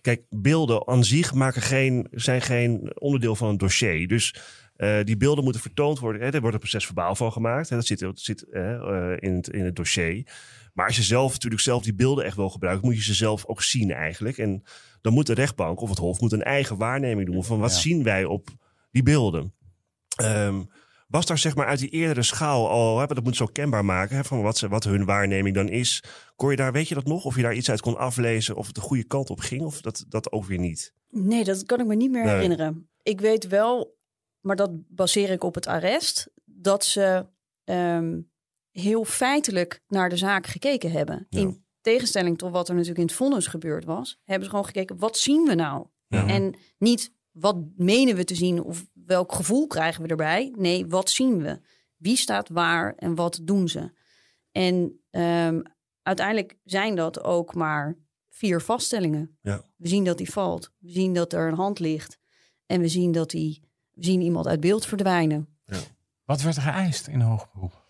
[0.08, 4.08] Kijk, beelden aan zich maken geen, zijn geen onderdeel van een dossier.
[4.08, 4.34] Dus
[4.76, 6.22] uh, die beelden moeten vertoond worden.
[6.22, 7.68] Hè, er wordt een proces verbaal van gemaakt.
[7.68, 10.26] Hè, dat zit, dat zit uh, in, het, in het dossier.
[10.74, 13.46] Maar als je zelf natuurlijk zelf die beelden echt wil gebruiken, moet je ze zelf
[13.46, 14.38] ook zien eigenlijk.
[14.38, 14.62] En
[15.00, 17.78] dan moet de rechtbank of het hof moet een eigen waarneming doen van wat ja.
[17.78, 18.48] zien wij op
[18.90, 19.54] die beelden.
[20.22, 20.70] Um,
[21.08, 24.16] was daar zeg maar uit die eerdere schaal al, hè, dat moet zo kenbaar maken,
[24.16, 26.02] hè, van wat, ze, wat hun waarneming dan is.
[26.36, 28.66] Kon je daar, weet je dat nog, of je daar iets uit kon aflezen, of
[28.66, 30.94] het de goede kant op ging, of dat, dat ook weer niet?
[31.10, 32.34] Nee, dat kan ik me niet meer nee.
[32.34, 32.88] herinneren.
[33.02, 33.98] Ik weet wel,
[34.40, 37.26] maar dat baseer ik op het arrest, dat ze
[37.64, 38.30] um,
[38.70, 41.26] heel feitelijk naar de zaak gekeken hebben.
[41.28, 41.40] Ja.
[41.40, 44.98] In tegenstelling tot wat er natuurlijk in het vonnis gebeurd was, hebben ze gewoon gekeken,
[44.98, 45.86] wat zien we nou?
[46.06, 46.26] Ja.
[46.26, 50.52] En niet wat menen we te zien of welk gevoel krijgen we erbij?
[50.56, 51.60] Nee, wat zien we?
[51.96, 53.92] Wie staat waar en wat doen ze?
[54.52, 55.62] En um,
[56.02, 59.38] uiteindelijk zijn dat ook maar vier vaststellingen.
[59.42, 59.62] Ja.
[59.76, 60.72] We zien dat hij valt.
[60.78, 62.18] We zien dat er een hand ligt.
[62.66, 65.48] En we zien dat hij, we zien iemand uit beeld verdwijnen.
[65.64, 65.78] Ja.
[66.24, 67.86] Wat werd er geëist in hoog beroep?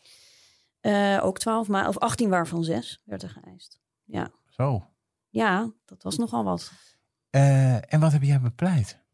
[0.83, 3.81] Uh, ook 12 maanden, of 18 waarvan 6 werd er geëist.
[4.05, 4.31] Ja.
[4.49, 4.91] Zo.
[5.29, 6.73] Ja, dat was nogal wat.
[7.31, 9.07] Uh, en wat heb jij bepleit?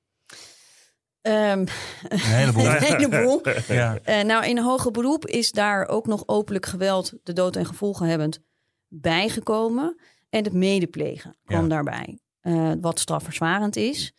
[1.27, 2.67] Um, een heleboel.
[2.75, 3.41] een heleboel.
[3.69, 3.99] ja.
[4.09, 8.07] Uh, nou, in hoger beroep is daar ook nog openlijk geweld, de dood en gevolgen
[8.07, 8.41] hebbend,
[8.89, 10.01] bijgekomen.
[10.31, 11.69] En het medeplegen kwam ja.
[11.69, 14.15] daarbij, uh, wat strafverzwarend is.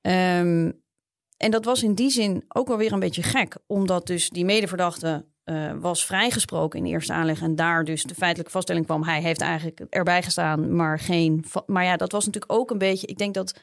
[0.00, 0.82] Um,
[1.36, 4.44] en dat was in die zin ook wel weer een beetje gek, omdat dus die
[4.44, 9.22] medeverdachte uh, was vrijgesproken in eerste aanleg en daar dus de feitelijke vaststelling kwam, hij
[9.22, 11.44] heeft eigenlijk erbij gestaan, maar geen.
[11.66, 13.06] Maar ja, dat was natuurlijk ook een beetje.
[13.06, 13.60] Ik denk dat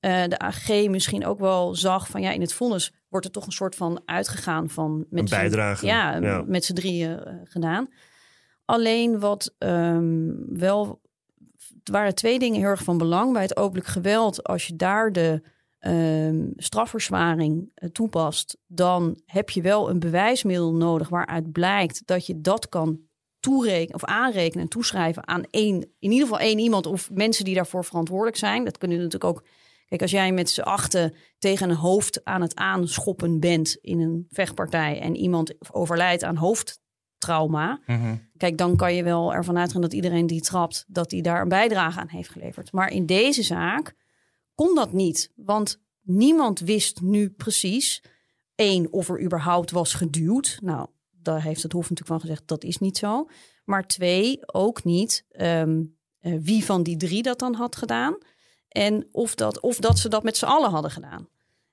[0.00, 3.46] uh, de AG misschien ook wel zag van ja, in het vonnis wordt er toch
[3.46, 5.86] een soort van uitgegaan van met een bijdrage.
[5.86, 7.88] Ja, ja, met z'n drieën uh, gedaan.
[8.64, 11.00] Alleen wat um, wel.
[11.84, 14.44] Waren twee dingen heel erg van belang bij het openlijk geweld.
[14.44, 15.42] Als je daar de
[15.80, 22.40] um, strafverzwaring uh, toepast, dan heb je wel een bewijsmiddel nodig waaruit blijkt dat je
[22.40, 23.00] dat kan
[23.40, 27.54] toerekenen of aanrekenen en toeschrijven aan één, in ieder geval één iemand of mensen die
[27.54, 28.64] daarvoor verantwoordelijk zijn.
[28.64, 29.42] Dat kunnen natuurlijk ook.
[29.88, 34.26] Kijk, als jij met z'n achten tegen een hoofd aan het aanschoppen bent in een
[34.30, 38.30] vechtpartij en iemand overlijdt aan hoofdtrauma, mm -hmm.
[38.36, 41.48] kijk, dan kan je wel ervan uitgaan dat iedereen die trapt, dat die daar een
[41.48, 42.72] bijdrage aan heeft geleverd.
[42.72, 43.94] Maar in deze zaak
[44.54, 45.32] kon dat niet.
[45.36, 48.02] Want niemand wist nu precies,
[48.54, 50.58] één, of er überhaupt was geduwd.
[50.62, 53.28] Nou, daar heeft het Hof natuurlijk van gezegd, dat is niet zo.
[53.64, 58.18] Maar twee, ook niet um, uh, wie van die drie dat dan had gedaan.
[58.68, 61.28] En of dat, of dat ze dat met z'n allen hadden gedaan.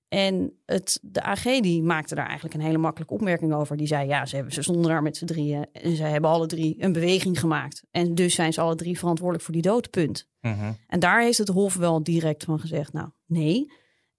[0.08, 3.78] En het, de AG die maakte daar eigenlijk een hele makkelijke opmerking over.
[3.78, 6.48] Die zei, ja, ze, hebben, ze stonden daar met z'n drieën en ze hebben alle
[6.48, 7.84] drie een beweging gemaakt.
[7.92, 10.28] En dus zijn ze alle drie verantwoordelijk voor die doodpunt.
[10.42, 10.78] Mm -hmm.
[10.88, 13.72] En daar heeft het Hof wel direct van gezegd, nou, nee.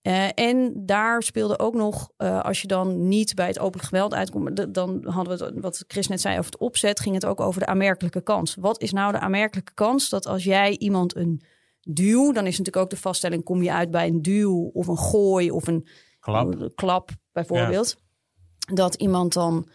[0.03, 4.15] Uh, en daar speelde ook nog, uh, als je dan niet bij het openlijk geweld
[4.15, 7.41] uitkomt, dan hadden we het, wat Chris net zei over het opzet, ging het ook
[7.41, 8.55] over de aanmerkelijke kans.
[8.55, 11.43] Wat is nou de aanmerkelijke kans dat als jij iemand een
[11.89, 14.99] duw, dan is natuurlijk ook de vaststelling: kom je uit bij een duw of een
[14.99, 15.87] gooi of een
[16.21, 17.97] klap, een klap bijvoorbeeld,
[18.59, 18.75] ja.
[18.75, 19.69] dat iemand dan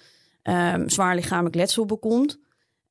[0.44, 2.40] um, zwaar lichamelijk letsel bekomt,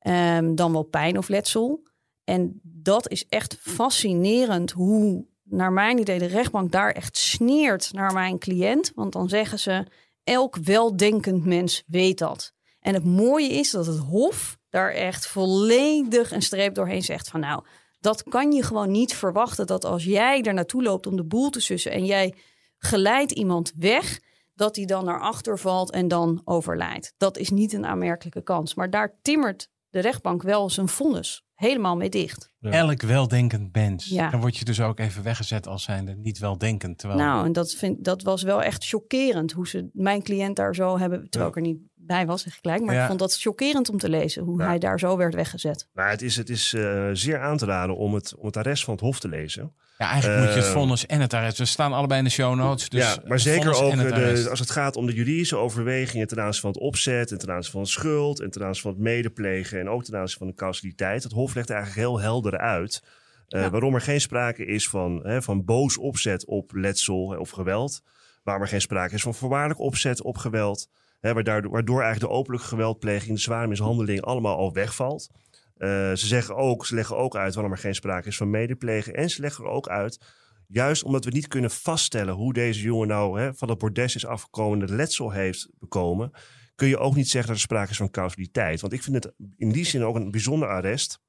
[0.07, 1.89] um, dan wel pijn of letsel.
[2.23, 8.13] En dat is echt fascinerend hoe, naar mijn idee, de rechtbank daar echt sneert naar
[8.13, 8.91] mijn cliënt.
[8.95, 9.85] Want dan zeggen ze:
[10.23, 12.53] elk weldenkend mens weet dat.
[12.79, 17.39] En het mooie is dat het Hof daar echt volledig een streep doorheen zegt van
[17.39, 17.63] nou
[18.01, 21.49] dat kan je gewoon niet verwachten dat als jij er naartoe loopt om de boel
[21.49, 22.35] te sussen en jij
[22.77, 24.19] geleidt iemand weg,
[24.53, 27.13] dat hij dan naar achter valt en dan overlijdt.
[27.17, 28.73] Dat is niet een aanmerkelijke kans.
[28.73, 32.53] Maar daar timmert de rechtbank wel zijn vonnis helemaal mee dicht.
[32.59, 32.71] Ja.
[32.71, 34.05] Elk weldenkend mens.
[34.05, 34.29] Ja.
[34.29, 36.97] Dan word je dus ook even weggezet als zijnde niet weldenkend.
[36.97, 37.19] Terwijl...
[37.19, 40.97] Nou, en dat, vind, dat was wel echt chockerend hoe ze mijn cliënt daar zo
[40.97, 41.59] hebben, terwijl ja.
[41.59, 42.81] ik er niet bij was, zeg ik gelijk.
[42.83, 43.01] Maar Ja.
[43.01, 45.87] ik vond dat chockerend om te lezen hoe hij daar zo werd weggezet.
[45.93, 48.83] Maar het is, het is eh, zeer aan te raden om het, om het arrest
[48.83, 49.73] van het Hof te lezen.
[49.97, 51.55] Ja, eigenlijk moet je het Eh, vonnis en het arrest.
[51.57, 52.89] Ze staan allebei in de show notes.
[52.89, 56.61] Dus ja, maar zeker ook de, als het gaat om de juridische overwegingen ten aanzien
[56.61, 59.79] van het opzet, en ten aanzien van de schuld, en ten aanzien van het medeplegen
[59.79, 61.23] en ook ten aanzien van de causaliteit.
[61.23, 63.03] Het Hof legt eigenlijk heel helder uit
[63.47, 63.69] eh, Ja.
[63.69, 68.01] waarom er geen sprake is van, hè, van boos opzet op letsel of geweld.
[68.43, 70.87] Waarom er geen sprake is van voorwaardelijk opzet op geweld.
[71.21, 75.29] Waardoor, waardoor eigenlijk de openlijke geweldpleging, de zware mishandeling allemaal al wegvalt.
[75.77, 79.13] Eh, ze, zeggen ook, ze leggen ook uit waarom er geen sprake is van medeplegen.
[79.13, 80.19] En ze leggen er ook uit,
[80.67, 84.25] juist omdat we niet kunnen vaststellen hoe deze jongen nou hè, van het bordes is
[84.25, 86.31] afgekomen en het letsel heeft bekomen,
[86.75, 88.81] kun je ook niet zeggen dat er sprake is van causaliteit.
[88.81, 91.19] Want ik vind het in die zin ook een bijzonder arrest.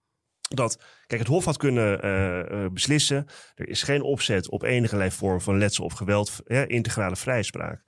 [0.40, 3.26] Dat, kijk, het Hof had kunnen eh, eh, beslissen.
[3.54, 7.82] Er is geen opzet op enige vorm van letsel of geweld, hè, integrale vrijspraak.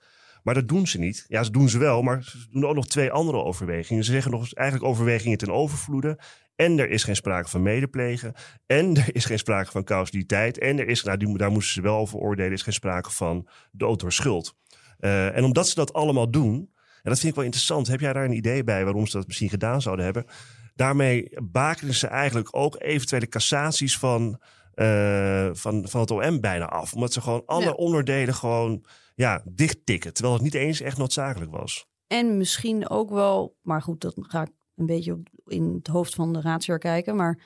[0.45, 1.25] Maar dat doen ze niet.
[1.27, 4.03] Ja, ze doen ze wel, maar ze doen ook nog twee andere overwegingen.
[4.03, 6.19] Ze zeggen nog eigenlijk overwegingen ten overvloede.
[6.55, 8.33] En er is geen sprake van medeplegen.
[8.65, 10.57] En er is geen sprake van causaliteit.
[10.57, 13.47] En er is, nou, die, daar moesten ze wel over oordelen, is geen sprake van
[13.71, 14.55] dood door schuld.
[14.99, 16.55] Eh, en omdat ze dat allemaal doen,
[17.03, 17.87] en dat vind ik wel interessant.
[17.87, 20.25] Heb jij daar een idee bij waarom ze dat misschien gedaan zouden hebben?
[20.75, 24.41] Daarmee bakenen ze eigenlijk ook eventuele cassaties van,
[24.73, 26.93] eh, van, van het OM bijna af.
[26.93, 27.71] Omdat ze gewoon alle Ja.
[27.71, 28.85] onderdelen gewoon
[29.15, 30.13] ja, dichttikken.
[30.13, 31.85] Terwijl het niet eens echt noodzakelijk was.
[32.07, 36.15] En misschien ook wel, maar goed, dat ga ik een beetje op, in het hoofd
[36.15, 37.15] van de raadsheer kijken.
[37.15, 37.39] Maar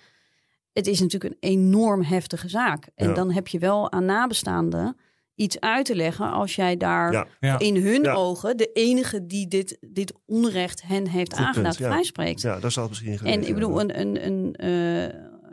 [0.74, 2.90] het is natuurlijk een enorm heftige zaak.
[2.96, 3.14] En Ja.
[3.14, 4.98] dan heb je wel aan nabestaanden
[5.36, 7.28] iets uit te leggen als jij daar Ja.
[7.40, 7.60] Ja.
[7.60, 8.14] in hun Ja.
[8.14, 11.90] ogen de enige die dit, dit onrecht hen heeft Goed aangedaan punt, ja.
[11.90, 12.42] vrijspreekt.
[12.42, 15.04] Ja, daar zal het misschien En ik bedoel, een, een, een, eh,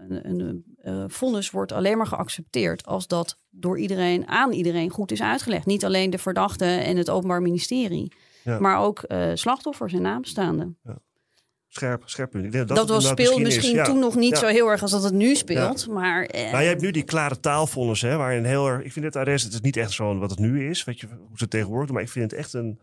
[0.09, 5.11] een, een eh, vonnis wordt alleen maar geaccepteerd als dat door iedereen aan iedereen goed
[5.11, 5.67] is uitgelegd.
[5.67, 8.13] Niet alleen de verdachte en het Openbaar Ministerie,
[8.45, 8.59] Ja.
[8.59, 10.79] maar ook eh, slachtoffers en nabestaanden.
[11.69, 12.53] scherp, scherp punt.
[12.53, 15.35] Dat, dat, was speelde misschien, toen nog niet zo heel erg als dat het nu
[15.35, 15.89] speelt.
[15.89, 18.85] Maar, eh, nou, je hebt nu die klare taalvonnis, hè, waarin heel erg.
[18.85, 21.07] Ik vind het arrest, het is niet echt zo wat het nu is, weet je,
[21.07, 21.95] hoe ze tegenwoordig doen.
[21.95, 22.81] Maar ik vind het echt een.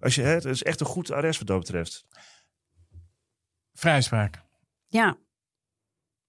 [0.00, 2.04] Als je, het is echt een goed arrest wat dat betreft.
[3.74, 4.42] Vrijspraak.
[4.86, 5.16] Ja.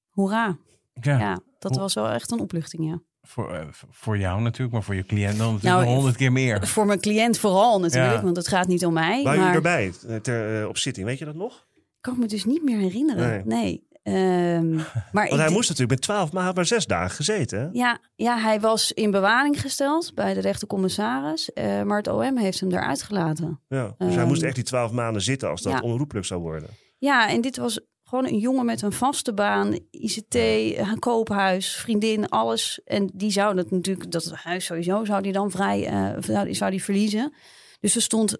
[0.10, 0.58] Hoera.
[1.02, 3.02] Ja, ja dat was wel echt een opluchting, ja.
[3.22, 6.68] Voor, uh, voor jou natuurlijk, maar voor je cliënt dan natuurlijk nou, honderd keer meer.
[6.68, 9.24] Voor mijn cliënt vooral natuurlijk, want het gaat niet om mij.
[9.24, 9.50] Waar maar...
[9.50, 11.68] je erbij ter, uh, op zitting, weet je dat nog?
[12.02, 13.48] Kan ik me dus niet meer herinneren.
[13.48, 13.60] Nee.
[13.60, 13.92] nee.
[14.04, 14.76] Um,
[15.12, 17.60] maar Want hij moest natuurlijk met twaalf, maar hij maar zes dagen gezeten.
[17.60, 17.68] Hè?
[17.72, 21.50] Ja, ja, hij was in bewaring gesteld bij de rechtercommissaris.
[21.54, 23.60] Uh, maar het OM heeft hem eruit gelaten.
[23.68, 25.80] Ja, dus um, hij moest echt die twaalf maanden zitten als dat ja.
[25.80, 26.70] onroepelijk zou worden.
[26.98, 27.80] Ja, en dit was
[28.14, 32.82] gewoon een jongen met een vaste baan, ICT, een koophuis, vriendin, alles.
[32.86, 36.84] En die zou dat natuurlijk, dat huis sowieso, zou die dan vrij, uh, zou die
[36.84, 37.34] verliezen.
[37.80, 38.38] Dus er stond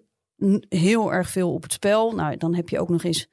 [0.68, 2.12] heel erg veel op het spel.
[2.12, 3.28] Nou, dan heb je ook nog eens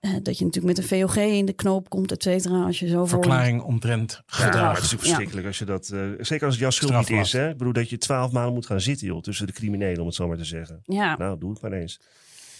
[0.00, 2.64] uh, dat je natuurlijk met een VOG in de knoop komt, et cetera.
[2.64, 3.68] Als je zo Verklaring voor...
[3.68, 4.54] omtrent gedrag.
[4.54, 5.46] Ja, het is verschrikkelijk ja.
[5.46, 7.32] als je dat, uh, zeker als het jouw schuld niet is.
[7.32, 7.50] Hè?
[7.50, 10.14] Ik bedoel dat je twaalf maanden moet gaan zitten, joh, tussen de criminelen, om het
[10.14, 10.80] zo maar te zeggen.
[10.84, 11.16] Ja.
[11.16, 12.00] Nou, doe het maar eens.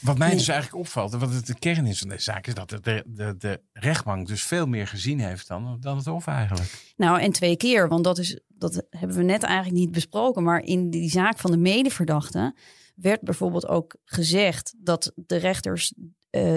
[0.02, 2.68] Wat mij dus eigenlijk opvalt, wat het de kern is van deze zaak, is dat
[2.68, 6.92] de, de, de rechtbank dus veel meer gezien heeft dan, dan het Hof eigenlijk.
[6.96, 10.42] Nou, en twee keer, want dat, is, dat hebben we net eigenlijk niet besproken.
[10.42, 12.54] Maar in die zaak van de medeverdachte
[12.94, 16.10] werd bijvoorbeeld ook gezegd dat de rechters uh,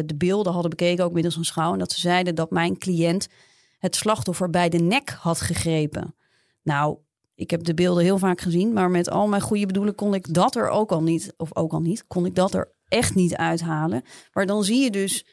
[0.05, 1.73] de beelden hadden bekeken, ook middels een schouw.
[1.73, 3.27] En dat ze zeiden dat mijn cliënt
[3.79, 6.15] het slachtoffer bij de nek had gegrepen.
[6.63, 6.97] Nou,
[7.35, 10.33] ik heb de beelden heel vaak gezien, maar met al mijn goede bedoelen kon ik
[10.33, 13.35] dat er ook al niet, of ook al niet, kon ik dat er echt niet
[13.35, 14.03] uithalen.
[14.33, 15.25] Maar dan zie je dus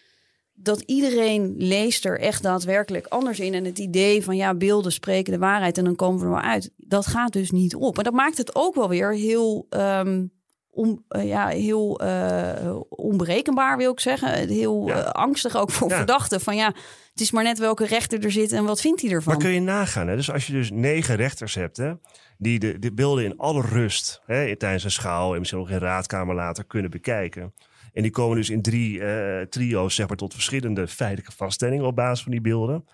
[0.55, 3.55] dat iedereen leest er echt daadwerkelijk anders in.
[3.55, 6.41] En het idee van ja, beelden spreken de waarheid en dan komen we er wel
[6.41, 6.71] uit.
[6.77, 7.99] Dat gaat dus niet op.
[7.99, 10.33] En dat maakt het ook wel weer heel, um,
[10.75, 14.49] om, uh, ja, heel uh, onberekenbaar, wil ik zeggen.
[14.49, 14.99] Heel ja.
[14.99, 15.97] uh, angstig ook voor ja.
[15.97, 16.41] verdachten.
[16.41, 16.67] Van ja,
[17.11, 19.33] het is maar net welke rechter er zit en wat vindt hij ervan.
[19.33, 20.09] Maar kun je nagaan.
[20.09, 20.17] Hè?
[20.17, 21.93] Dus als je dus negen rechters hebt, hè,
[22.39, 25.79] die de, de beelden in alle rust hè, tijdens een schouw en misschien nog in
[25.79, 27.55] raadkamer later kunnen bekijken.
[27.93, 31.97] En die komen dus in drie uh, trio's zeg maar, tot verschillende feitelijke vaststellingen op
[31.97, 32.85] basis van die beelden.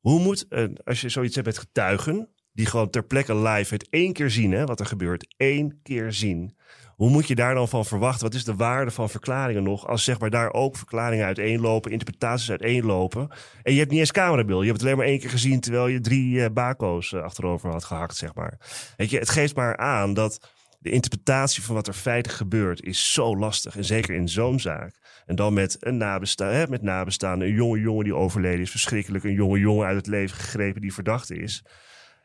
[0.00, 0.46] Hoe moet,
[0.84, 4.52] als je zoiets hebt met getuigen, die gewoon ter plekke live het één keer zien,
[4.52, 6.56] hè, wat er gebeurt, één keer zien.
[7.02, 8.24] Hoe moet je daar dan van verwachten?
[8.24, 9.86] Wat is de waarde van verklaringen nog?
[9.86, 13.28] Als zeg maar daar ook verklaringen uiteenlopen, interpretaties uiteenlopen.
[13.62, 14.60] En je hebt niet eens camerabeeld.
[14.60, 17.70] Je hebt het alleen maar één keer gezien terwijl je drie uh, bako's uh, achterover
[17.70, 18.58] had gehakt, zeg maar.
[18.96, 23.12] Weet je, het geeft maar aan dat de interpretatie van wat er feitelijk gebeurt is
[23.12, 23.76] zo lastig.
[23.76, 25.00] En zeker in zo'n zaak.
[25.26, 29.24] En dan met een nabestaan, met nabestaande, een jonge jongen die overleden is, verschrikkelijk.
[29.24, 31.64] Een jonge jongen uit het leven gegrepen die verdachte is.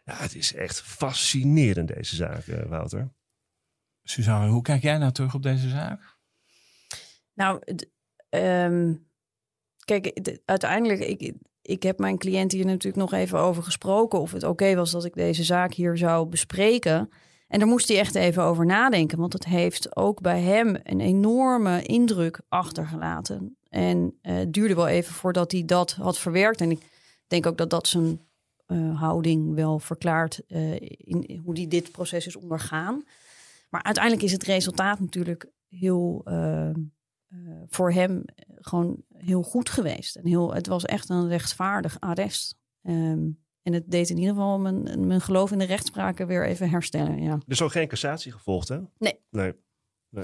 [0.07, 3.13] Ja, het is echt fascinerend deze zaak, uh, Wouter.
[4.03, 6.17] Suzanne, hoe kijk jij nou terug op deze zaak?
[7.33, 7.61] Nou,
[8.29, 9.07] um,
[9.85, 14.43] kijk, uiteindelijk, ik, ik heb mijn cliënt hier natuurlijk nog even over gesproken of het
[14.43, 17.09] oké was dat ik deze zaak hier zou bespreken.
[17.47, 20.99] En daar moest hij echt even over nadenken, want het heeft ook bij hem een
[20.99, 23.57] enorme indruk achtergelaten.
[23.69, 26.61] En uh, het duurde wel even voordat hij dat had verwerkt.
[26.61, 26.81] En ik
[27.27, 28.26] denk ook dat dat zijn
[28.95, 33.03] houding wel verklaart uh, in, hoe hij dit proces is ondergaan.
[33.69, 36.69] Maar uiteindelijk is het resultaat natuurlijk heel uh,
[37.67, 40.15] voor hem gewoon heel goed geweest.
[40.15, 42.55] En heel, het was echt een rechtvaardig arrest.
[42.81, 46.69] Um, en het deed in ieder geval mijn, mijn geloof in de rechtspraken weer even
[46.69, 47.21] herstellen.
[47.21, 47.37] Ja.
[47.45, 48.79] Dus ook geen cassatie gevolgd, hè?
[48.97, 49.19] Nee.
[49.29, 49.53] Nee.
[50.09, 50.23] nee.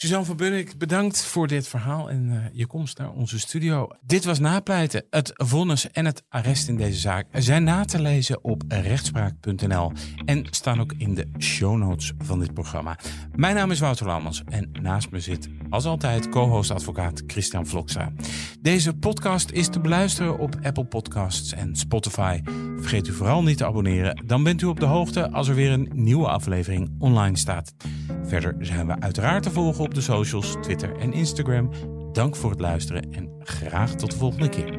[0.00, 3.88] Suzanne van Bunnik, bedankt voor dit verhaal en uh, je komst naar onze studio.
[4.00, 5.04] Dit was Napleiten.
[5.10, 9.92] Het vonnis en het arrest in deze zaak zijn na te lezen op rechtspraak.nl
[10.24, 12.98] en staan ook in de show notes van dit programma.
[13.34, 18.12] Mijn naam is Wouter Lammers en naast me zit als altijd co-host advocaat Christian Vlokstra.
[18.60, 22.40] Deze podcast is te beluisteren op Apple Podcasts en Spotify.
[22.76, 25.70] Vergeet u vooral niet te abonneren, dan bent u op de hoogte als er weer
[25.70, 27.74] een nieuwe aflevering online staat.
[28.22, 31.70] Verder zijn we uiteraard te volgen op de socials, Twitter en Instagram.
[32.12, 34.78] Dank voor het luisteren en graag tot de volgende keer.